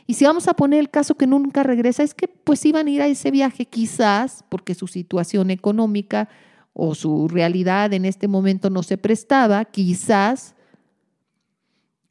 y 0.06 0.14
si 0.14 0.24
vamos 0.24 0.46
a 0.46 0.54
poner 0.54 0.78
el 0.78 0.90
caso 0.90 1.16
que 1.16 1.26
nunca 1.26 1.64
regresa, 1.64 2.04
es 2.04 2.14
que 2.14 2.28
pues 2.28 2.64
iban 2.64 2.86
a 2.86 2.90
ir 2.90 3.02
a 3.02 3.08
ese 3.08 3.32
viaje 3.32 3.66
quizás 3.66 4.44
porque 4.48 4.76
su 4.76 4.86
situación 4.86 5.50
económica 5.50 6.28
o 6.72 6.94
su 6.94 7.26
realidad 7.26 7.92
en 7.92 8.04
este 8.04 8.28
momento 8.28 8.70
no 8.70 8.84
se 8.84 8.96
prestaba, 8.96 9.64
quizás, 9.64 10.54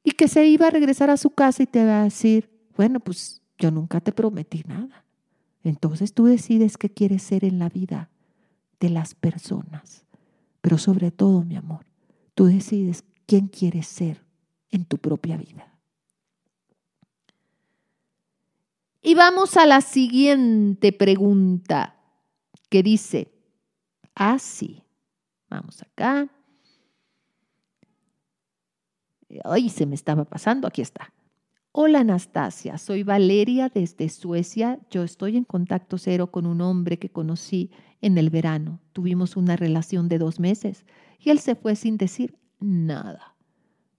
y 0.03 0.11
que 0.11 0.27
se 0.27 0.45
iba 0.45 0.67
a 0.67 0.71
regresar 0.71 1.09
a 1.09 1.17
su 1.17 1.31
casa 1.31 1.63
y 1.63 1.65
te 1.67 1.85
va 1.85 2.01
a 2.01 2.03
decir, 2.05 2.56
bueno, 2.77 2.99
pues 2.99 3.41
yo 3.57 3.71
nunca 3.71 3.99
te 3.99 4.11
prometí 4.11 4.63
nada. 4.67 5.03
Entonces 5.63 6.13
tú 6.13 6.25
decides 6.25 6.77
qué 6.77 6.89
quieres 6.89 7.23
ser 7.23 7.43
en 7.43 7.59
la 7.59 7.69
vida 7.69 8.09
de 8.79 8.89
las 8.89 9.15
personas, 9.15 10.05
pero 10.61 10.77
sobre 10.77 11.11
todo, 11.11 11.43
mi 11.43 11.55
amor, 11.57 11.85
tú 12.35 12.45
decides 12.45 13.03
quién 13.25 13.47
quieres 13.47 13.87
ser 13.87 14.23
en 14.69 14.85
tu 14.85 14.99
propia 14.99 15.37
vida. 15.37 15.73
Y 19.01 19.15
vamos 19.15 19.57
a 19.57 19.65
la 19.65 19.81
siguiente 19.81 20.91
pregunta 20.91 21.95
que 22.69 22.83
dice, 22.83 23.33
así, 24.13 24.83
vamos 25.49 25.81
acá. 25.81 26.29
Ay, 29.43 29.69
se 29.69 29.85
me 29.85 29.95
estaba 29.95 30.25
pasando, 30.25 30.67
aquí 30.67 30.81
está. 30.81 31.11
Hola 31.79 31.99
Anastasia, 31.99 32.79
soy 32.79 33.03
Valeria 33.03 33.69
desde 33.69 34.09
Suecia. 34.09 34.79
Yo 34.89 35.03
estoy 35.03 35.37
en 35.37 35.43
contacto 35.43 35.99
cero 35.99 36.31
con 36.31 36.47
un 36.47 36.59
hombre 36.61 36.97
que 36.97 37.09
conocí 37.11 37.69
en 38.01 38.17
el 38.17 38.31
verano. 38.31 38.79
Tuvimos 38.93 39.37
una 39.37 39.55
relación 39.55 40.09
de 40.09 40.17
dos 40.17 40.39
meses 40.39 40.87
y 41.19 41.29
él 41.29 41.37
se 41.37 41.53
fue 41.53 41.75
sin 41.75 41.97
decir 41.97 42.35
nada. 42.59 43.35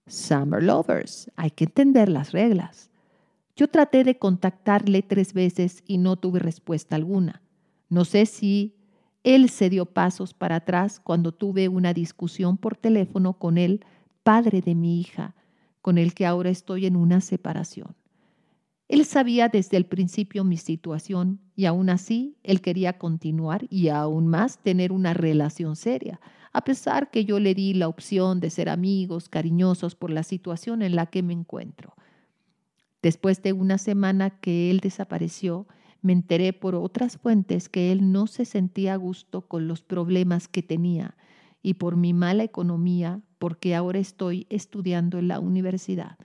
Summer 0.07 0.61
lovers, 0.61 1.31
hay 1.37 1.51
que 1.51 1.63
entender 1.63 2.09
las 2.09 2.33
reglas. 2.33 2.89
Yo 3.55 3.69
traté 3.69 4.03
de 4.03 4.17
contactarle 4.17 5.01
tres 5.01 5.31
veces 5.31 5.81
y 5.87 5.99
no 5.99 6.17
tuve 6.17 6.39
respuesta 6.39 6.97
alguna. 6.97 7.41
No 7.87 8.03
sé 8.03 8.25
si 8.25 8.75
él 9.23 9.49
se 9.49 9.69
dio 9.69 9.85
pasos 9.85 10.33
para 10.33 10.57
atrás 10.57 10.99
cuando 10.99 11.31
tuve 11.31 11.69
una 11.69 11.93
discusión 11.93 12.57
por 12.57 12.75
teléfono 12.75 13.39
con 13.39 13.57
el 13.57 13.85
padre 14.23 14.59
de 14.59 14.75
mi 14.75 14.99
hija, 14.99 15.33
con 15.81 15.97
el 15.97 16.13
que 16.13 16.25
ahora 16.25 16.49
estoy 16.49 16.85
en 16.85 16.95
una 16.95 17.21
separación. 17.21 17.95
Él 18.87 19.05
sabía 19.05 19.49
desde 19.49 19.77
el 19.77 19.85
principio 19.85 20.43
mi 20.43 20.57
situación 20.57 21.39
y 21.55 21.65
aún 21.65 21.89
así 21.89 22.37
él 22.43 22.59
quería 22.59 22.97
continuar 22.97 23.67
y 23.69 23.89
aún 23.89 24.27
más 24.27 24.57
tener 24.57 24.91
una 24.91 25.13
relación 25.13 25.75
seria, 25.75 26.19
a 26.51 26.63
pesar 26.63 27.11
que 27.11 27.23
yo 27.23 27.39
le 27.39 27.53
di 27.53 27.75
la 27.75 27.87
opción 27.87 28.39
de 28.39 28.49
ser 28.49 28.67
amigos, 28.67 29.29
cariñosos 29.29 29.93
por 29.95 30.09
la 30.09 30.23
situación 30.23 30.81
en 30.81 30.95
la 30.95 31.05
que 31.05 31.21
me 31.21 31.33
encuentro. 31.33 31.93
Después 33.03 33.41
de 33.43 33.53
una 33.53 33.77
semana 33.77 34.31
que 34.31 34.71
él 34.71 34.79
desapareció, 34.79 35.67
me 36.01 36.13
enteré 36.13 36.53
por 36.53 36.75
otras 36.75 37.17
fuentes 37.17 37.69
que 37.69 37.91
él 37.91 38.11
no 38.11 38.25
se 38.25 38.45
sentía 38.45 38.93
a 38.93 38.97
gusto 38.97 39.41
con 39.41 39.67
los 39.67 39.81
problemas 39.81 40.47
que 40.47 40.63
tenía 40.63 41.15
y 41.61 41.75
por 41.75 41.95
mi 41.95 42.13
mala 42.13 42.43
economía, 42.43 43.21
porque 43.39 43.73
ahora 43.73 43.99
estoy 43.99 44.45
estudiando 44.49 45.17
en 45.17 45.29
la 45.29 45.39
universidad. 45.39 46.17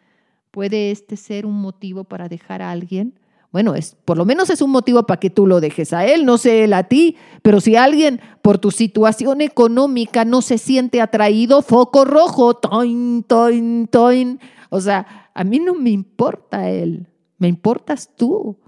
¿Puede 0.51 0.91
este 0.91 1.17
ser 1.17 1.47
un 1.47 1.55
motivo 1.55 2.05
para 2.05 2.29
dejar 2.29 2.61
a 2.61 2.71
alguien? 2.71 3.19
Bueno, 3.53 3.77
es, 3.77 3.97
por 4.05 4.19
lo 4.19 4.25
menos 4.25 4.51
es 4.51 4.61
un 4.63 4.73
motivo 4.73 5.05
para 5.05 5.21
que 5.21 5.31
tú 5.31 5.47
lo 5.47 5.61
dejes 5.61 5.93
a 5.93 6.05
él, 6.05 6.27
no 6.27 6.39
sé 6.39 6.65
él 6.65 6.73
a 6.73 6.83
ti, 6.85 7.17
pero 7.41 7.61
si 7.61 7.77
alguien 7.77 8.21
por 8.43 8.59
tu 8.59 8.73
situación 8.73 9.41
económica 9.41 10.25
no 10.25 10.43
se 10.43 10.59
siente 10.59 11.01
atraído, 11.01 11.63
foco 11.63 12.05
rojo, 12.05 12.55
toin, 12.55 13.23
toin, 13.23 13.87
toin. 13.87 14.41
O 14.71 14.81
sea, 14.81 15.31
a 15.35 15.45
mí 15.45 15.61
no 15.61 15.75
me 15.75 15.91
importa 15.91 16.69
él, 16.69 17.07
me 17.39 17.47
importas 17.47 18.11
tú. 18.17 18.59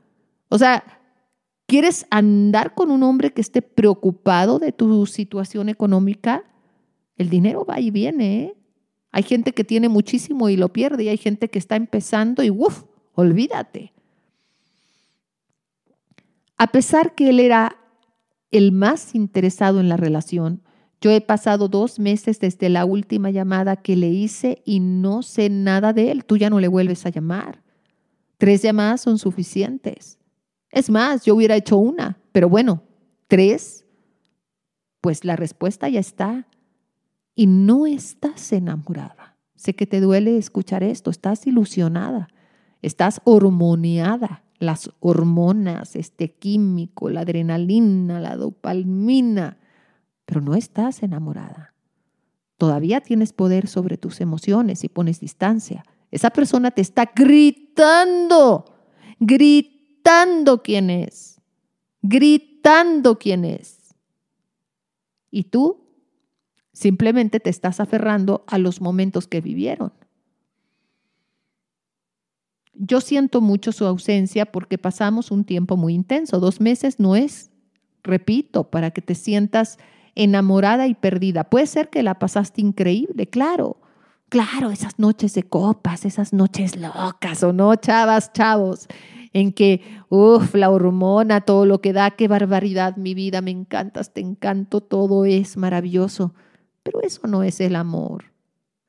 O 0.50 0.56
sea, 0.56 0.84
¿quieres 1.66 2.06
andar 2.10 2.74
con 2.74 2.92
un 2.92 3.02
hombre 3.02 3.32
que 3.32 3.40
esté 3.40 3.62
preocupado 3.62 4.60
de 4.60 4.70
tu 4.70 5.04
situación 5.06 5.68
económica? 5.68 6.44
El 7.16 7.30
dinero 7.30 7.64
va 7.64 7.80
y 7.80 7.90
viene, 7.90 8.44
¿eh? 8.44 8.54
Hay 9.12 9.22
gente 9.22 9.52
que 9.52 9.64
tiene 9.64 9.88
muchísimo 9.88 10.48
y 10.50 10.56
lo 10.56 10.72
pierde 10.72 11.04
y 11.04 11.08
hay 11.08 11.16
gente 11.16 11.48
que 11.48 11.58
está 11.58 11.76
empezando 11.76 12.42
y 12.42 12.50
uff, 12.50 12.84
olvídate. 13.14 13.94
A 16.58 16.66
pesar 16.66 17.14
que 17.14 17.30
él 17.30 17.40
era 17.40 17.78
el 18.50 18.72
más 18.72 19.14
interesado 19.14 19.80
en 19.80 19.88
la 19.88 19.96
relación, 19.96 20.62
yo 21.00 21.10
he 21.10 21.20
pasado 21.20 21.68
dos 21.68 21.98
meses 21.98 22.40
desde 22.40 22.68
la 22.68 22.84
última 22.84 23.30
llamada 23.30 23.76
que 23.76 23.96
le 23.96 24.08
hice 24.08 24.62
y 24.64 24.80
no 24.80 25.22
sé 25.22 25.50
nada 25.50 25.92
de 25.92 26.10
él. 26.10 26.24
Tú 26.24 26.36
ya 26.36 26.50
no 26.50 26.60
le 26.60 26.68
vuelves 26.68 27.06
a 27.06 27.10
llamar. 27.10 27.62
Tres 28.38 28.62
llamadas 28.62 29.02
son 29.02 29.18
suficientes. 29.18 30.18
Es 30.70 30.90
más, 30.90 31.24
yo 31.24 31.34
hubiera 31.34 31.56
hecho 31.56 31.76
una, 31.76 32.18
pero 32.32 32.48
bueno, 32.48 32.82
tres, 33.28 33.86
pues 35.00 35.24
la 35.24 35.36
respuesta 35.36 35.88
ya 35.88 36.00
está. 36.00 36.46
Y 37.36 37.46
no 37.46 37.86
estás 37.86 38.52
enamorada. 38.52 39.36
Sé 39.54 39.76
que 39.76 39.86
te 39.86 40.00
duele 40.00 40.36
escuchar 40.36 40.82
esto, 40.82 41.10
estás 41.10 41.46
ilusionada, 41.46 42.26
estás 42.82 43.20
hormoneada 43.22 44.42
las 44.58 44.90
hormonas, 45.00 45.96
este 45.96 46.32
químico, 46.32 47.10
la 47.10 47.20
adrenalina, 47.20 48.20
la 48.20 48.36
dopamina, 48.36 49.58
pero 50.24 50.40
no 50.40 50.54
estás 50.54 51.02
enamorada. 51.02 51.74
Todavía 52.58 53.00
tienes 53.00 53.32
poder 53.32 53.68
sobre 53.68 53.98
tus 53.98 54.20
emociones 54.20 54.82
y 54.82 54.88
pones 54.88 55.20
distancia. 55.20 55.84
Esa 56.10 56.30
persona 56.30 56.70
te 56.70 56.80
está 56.80 57.12
gritando, 57.14 58.64
gritando 59.20 60.62
quién 60.62 60.88
es, 60.88 61.40
gritando 62.00 63.18
quién 63.18 63.44
es. 63.44 63.94
Y 65.30 65.44
tú 65.44 65.85
simplemente 66.76 67.40
te 67.40 67.48
estás 67.48 67.80
aferrando 67.80 68.44
a 68.46 68.58
los 68.58 68.82
momentos 68.82 69.26
que 69.26 69.40
vivieron. 69.40 69.94
Yo 72.74 73.00
siento 73.00 73.40
mucho 73.40 73.72
su 73.72 73.86
ausencia 73.86 74.44
porque 74.44 74.76
pasamos 74.76 75.30
un 75.30 75.44
tiempo 75.44 75.78
muy 75.78 75.94
intenso. 75.94 76.38
Dos 76.38 76.60
meses 76.60 77.00
no 77.00 77.16
es, 77.16 77.50
repito, 78.02 78.64
para 78.64 78.90
que 78.90 79.00
te 79.00 79.14
sientas 79.14 79.78
enamorada 80.14 80.86
y 80.86 80.94
perdida. 80.94 81.44
Puede 81.44 81.66
ser 81.66 81.88
que 81.88 82.02
la 82.02 82.18
pasaste 82.18 82.60
increíble, 82.60 83.26
claro. 83.26 83.78
Claro, 84.28 84.70
esas 84.70 84.98
noches 84.98 85.32
de 85.32 85.44
copas, 85.44 86.04
esas 86.04 86.34
noches 86.34 86.76
locas, 86.76 87.42
o 87.42 87.54
no, 87.54 87.74
chavas, 87.76 88.34
chavos, 88.34 88.86
en 89.32 89.52
que, 89.52 89.80
uff, 90.10 90.54
la 90.54 90.68
hormona, 90.68 91.40
todo 91.40 91.64
lo 91.64 91.80
que 91.80 91.94
da, 91.94 92.10
qué 92.10 92.28
barbaridad, 92.28 92.96
mi 92.96 93.14
vida, 93.14 93.40
me 93.40 93.52
encantas, 93.52 94.12
te 94.12 94.20
encanto, 94.20 94.82
todo 94.82 95.24
es 95.24 95.56
maravilloso. 95.56 96.34
Pero 96.86 97.02
eso 97.02 97.26
no 97.26 97.42
es 97.42 97.60
el 97.60 97.74
amor. 97.74 98.26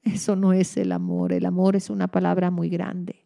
Eso 0.04 0.36
no 0.36 0.54
es 0.54 0.78
el 0.78 0.92
amor. 0.92 1.34
El 1.34 1.48
amor 1.48 1.76
es 1.76 1.90
una 1.90 2.08
palabra 2.08 2.52
muy 2.52 2.70
grande. 2.70 3.24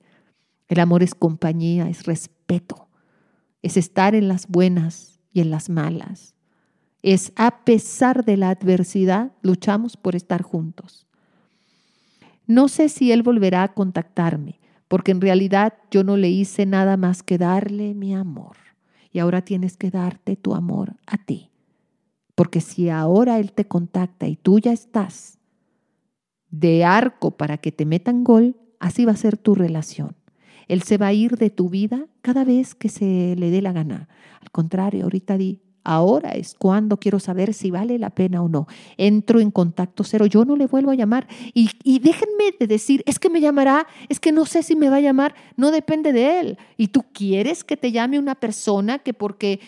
El 0.69 0.79
amor 0.79 1.03
es 1.03 1.13
compañía, 1.13 1.89
es 1.89 2.05
respeto, 2.05 2.87
es 3.61 3.75
estar 3.75 4.15
en 4.15 4.29
las 4.29 4.47
buenas 4.47 5.19
y 5.33 5.41
en 5.41 5.51
las 5.51 5.69
malas. 5.69 6.35
Es 7.01 7.33
a 7.35 7.65
pesar 7.65 8.23
de 8.23 8.37
la 8.37 8.49
adversidad, 8.49 9.33
luchamos 9.41 9.97
por 9.97 10.15
estar 10.15 10.41
juntos. 10.41 11.05
No 12.47 12.69
sé 12.69 12.87
si 12.87 13.11
él 13.11 13.23
volverá 13.23 13.63
a 13.63 13.73
contactarme, 13.73 14.61
porque 14.87 15.11
en 15.11 15.19
realidad 15.19 15.73
yo 15.91 16.05
no 16.05 16.15
le 16.15 16.29
hice 16.29 16.65
nada 16.65 16.95
más 16.95 17.23
que 17.23 17.37
darle 17.37 17.93
mi 17.93 18.15
amor. 18.15 18.55
Y 19.11 19.19
ahora 19.19 19.41
tienes 19.41 19.75
que 19.75 19.91
darte 19.91 20.37
tu 20.37 20.55
amor 20.55 20.95
a 21.05 21.17
ti. 21.17 21.50
Porque 22.41 22.59
si 22.59 22.89
ahora 22.89 23.37
él 23.37 23.51
te 23.51 23.65
contacta 23.65 24.27
y 24.27 24.35
tú 24.35 24.57
ya 24.57 24.71
estás 24.71 25.37
de 26.49 26.83
arco 26.83 27.37
para 27.37 27.59
que 27.59 27.71
te 27.71 27.85
metan 27.85 28.23
gol, 28.23 28.55
así 28.79 29.05
va 29.05 29.11
a 29.11 29.15
ser 29.15 29.37
tu 29.37 29.53
relación. 29.53 30.15
Él 30.67 30.81
se 30.81 30.97
va 30.97 31.05
a 31.05 31.13
ir 31.13 31.37
de 31.37 31.51
tu 31.51 31.69
vida 31.69 32.07
cada 32.23 32.43
vez 32.43 32.73
que 32.73 32.89
se 32.89 33.35
le 33.37 33.51
dé 33.51 33.61
la 33.61 33.73
gana. 33.73 34.09
Al 34.41 34.49
contrario, 34.49 35.03
ahorita 35.03 35.37
di, 35.37 35.61
ahora 35.83 36.31
es 36.31 36.55
cuando 36.57 36.97
quiero 36.97 37.19
saber 37.19 37.53
si 37.53 37.69
vale 37.69 37.99
la 37.99 38.09
pena 38.09 38.41
o 38.41 38.49
no. 38.49 38.65
Entro 38.97 39.39
en 39.39 39.51
contacto 39.51 40.03
cero, 40.03 40.25
yo 40.25 40.43
no 40.43 40.55
le 40.55 40.65
vuelvo 40.65 40.89
a 40.89 40.95
llamar. 40.95 41.27
Y, 41.53 41.69
y 41.83 41.99
déjenme 41.99 42.55
de 42.59 42.65
decir, 42.65 43.03
es 43.05 43.19
que 43.19 43.29
me 43.29 43.39
llamará, 43.39 43.85
es 44.09 44.19
que 44.19 44.31
no 44.31 44.47
sé 44.47 44.63
si 44.63 44.75
me 44.75 44.89
va 44.89 44.95
a 44.95 45.01
llamar, 45.01 45.35
no 45.57 45.69
depende 45.69 46.11
de 46.11 46.39
él. 46.39 46.57
Y 46.75 46.87
tú 46.87 47.05
quieres 47.13 47.63
que 47.63 47.77
te 47.77 47.91
llame 47.91 48.17
una 48.17 48.33
persona 48.33 48.97
que 48.97 49.13
porque 49.13 49.59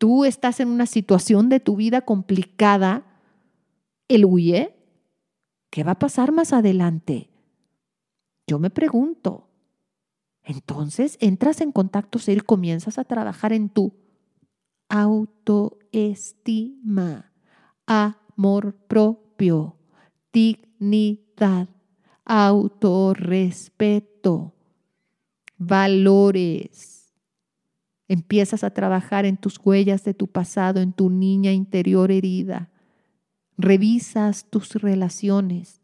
tú 0.00 0.24
estás 0.24 0.58
en 0.60 0.68
una 0.68 0.86
situación 0.86 1.50
de 1.50 1.60
tu 1.60 1.76
vida 1.76 2.00
complicada, 2.00 3.04
él 4.08 4.24
huye. 4.24 4.74
¿Qué 5.68 5.84
va 5.84 5.92
a 5.92 5.98
pasar 5.98 6.32
más 6.32 6.54
adelante? 6.54 7.28
Yo 8.46 8.58
me 8.58 8.70
pregunto, 8.70 9.50
entonces 10.42 11.18
entras 11.20 11.60
en 11.60 11.70
contacto 11.70 12.18
y 12.26 12.40
comienzas 12.40 12.96
a 12.98 13.04
trabajar 13.04 13.52
en 13.52 13.68
tu 13.68 13.92
autoestima, 14.88 17.30
amor 17.86 18.74
propio, 18.88 19.76
dignidad, 20.32 21.68
autorrespeto, 22.24 24.54
valores. 25.58 26.99
Empiezas 28.10 28.64
a 28.64 28.70
trabajar 28.70 29.24
en 29.24 29.36
tus 29.36 29.60
huellas 29.64 30.02
de 30.02 30.14
tu 30.14 30.26
pasado, 30.26 30.80
en 30.80 30.92
tu 30.92 31.10
niña 31.10 31.52
interior 31.52 32.10
herida. 32.10 32.68
Revisas 33.56 34.50
tus 34.50 34.74
relaciones. 34.74 35.80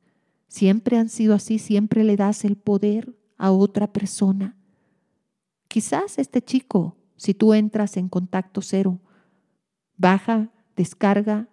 Siempre 0.48 0.98
han 0.98 1.08
sido 1.08 1.34
así, 1.34 1.60
siempre 1.60 2.02
le 2.02 2.16
das 2.16 2.44
el 2.44 2.56
poder 2.56 3.14
a 3.38 3.52
otra 3.52 3.92
persona. 3.92 4.56
Quizás 5.68 6.18
este 6.18 6.42
chico, 6.42 6.96
si 7.14 7.32
tú 7.32 7.54
entras 7.54 7.96
en 7.96 8.08
contacto 8.08 8.60
cero, 8.60 8.98
baja, 9.96 10.50
descarga 10.74 11.48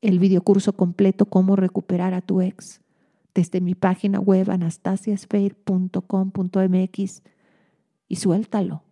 el 0.00 0.20
videocurso 0.20 0.72
completo 0.72 1.26
Cómo 1.26 1.54
recuperar 1.54 2.14
a 2.14 2.22
tu 2.22 2.40
ex 2.40 2.80
desde 3.34 3.60
mi 3.60 3.74
página 3.74 4.20
web 4.20 4.50
anastasiasfair.com.mx 4.50 7.22
y 8.08 8.16
suéltalo. 8.16 8.87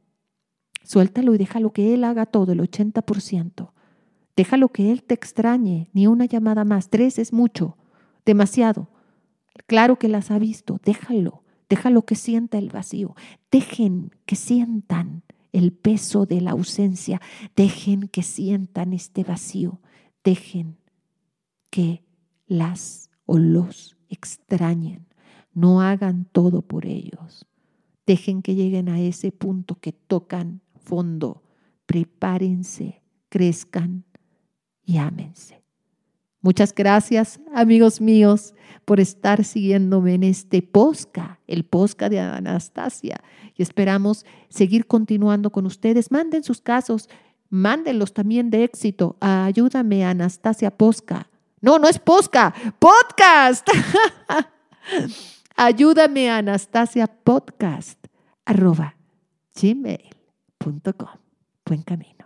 Suéltalo 0.86 1.34
y 1.34 1.38
déjalo 1.38 1.72
que 1.72 1.94
él 1.94 2.04
haga 2.04 2.26
todo, 2.26 2.52
el 2.52 2.60
80%. 2.60 3.72
Déjalo 4.36 4.68
que 4.68 4.92
él 4.92 5.02
te 5.02 5.14
extrañe, 5.14 5.90
ni 5.92 6.06
una 6.06 6.26
llamada 6.26 6.64
más. 6.64 6.90
Tres 6.90 7.18
es 7.18 7.32
mucho, 7.32 7.76
demasiado. 8.24 8.88
Claro 9.66 9.98
que 9.98 10.08
las 10.08 10.30
ha 10.30 10.38
visto, 10.38 10.78
déjalo. 10.84 11.42
Déjalo 11.68 12.02
que 12.02 12.14
sienta 12.14 12.58
el 12.58 12.68
vacío. 12.68 13.16
Dejen 13.50 14.12
que 14.26 14.36
sientan 14.36 15.24
el 15.50 15.72
peso 15.72 16.24
de 16.24 16.40
la 16.40 16.52
ausencia. 16.52 17.20
Dejen 17.56 18.06
que 18.06 18.22
sientan 18.22 18.92
este 18.92 19.24
vacío. 19.24 19.80
Dejen 20.22 20.78
que 21.68 22.04
las 22.46 23.10
o 23.24 23.38
los 23.38 23.96
extrañen. 24.08 25.08
No 25.52 25.80
hagan 25.80 26.28
todo 26.30 26.62
por 26.62 26.86
ellos. 26.86 27.48
Dejen 28.06 28.42
que 28.42 28.54
lleguen 28.54 28.88
a 28.88 29.00
ese 29.00 29.32
punto 29.32 29.80
que 29.80 29.90
tocan 29.90 30.60
fondo. 30.86 31.42
Prepárense, 31.86 33.02
crezcan 33.28 34.04
y 34.84 34.98
ámense. 34.98 35.62
Muchas 36.40 36.72
gracias, 36.72 37.40
amigos 37.52 38.00
míos, 38.00 38.54
por 38.84 39.00
estar 39.00 39.42
siguiéndome 39.42 40.14
en 40.14 40.22
este 40.22 40.62
posca, 40.62 41.40
el 41.48 41.64
posca 41.64 42.08
de 42.08 42.20
Anastasia. 42.20 43.20
Y 43.56 43.62
esperamos 43.62 44.24
seguir 44.48 44.86
continuando 44.86 45.50
con 45.50 45.66
ustedes. 45.66 46.12
Manden 46.12 46.44
sus 46.44 46.60
casos, 46.60 47.08
mándenlos 47.50 48.12
también 48.12 48.50
de 48.50 48.62
éxito. 48.62 49.16
Ayúdame, 49.20 50.04
Anastasia 50.04 50.70
Posca. 50.70 51.28
No, 51.60 51.80
no 51.80 51.88
es 51.88 51.98
posca, 51.98 52.54
podcast. 52.78 53.66
Ayúdame, 55.56 56.30
Anastasia 56.30 57.06
Podcast, 57.06 57.98
arroba 58.44 58.94
gmail.com. 59.54 60.15
Buen 61.64 61.82
camino. 61.82 62.25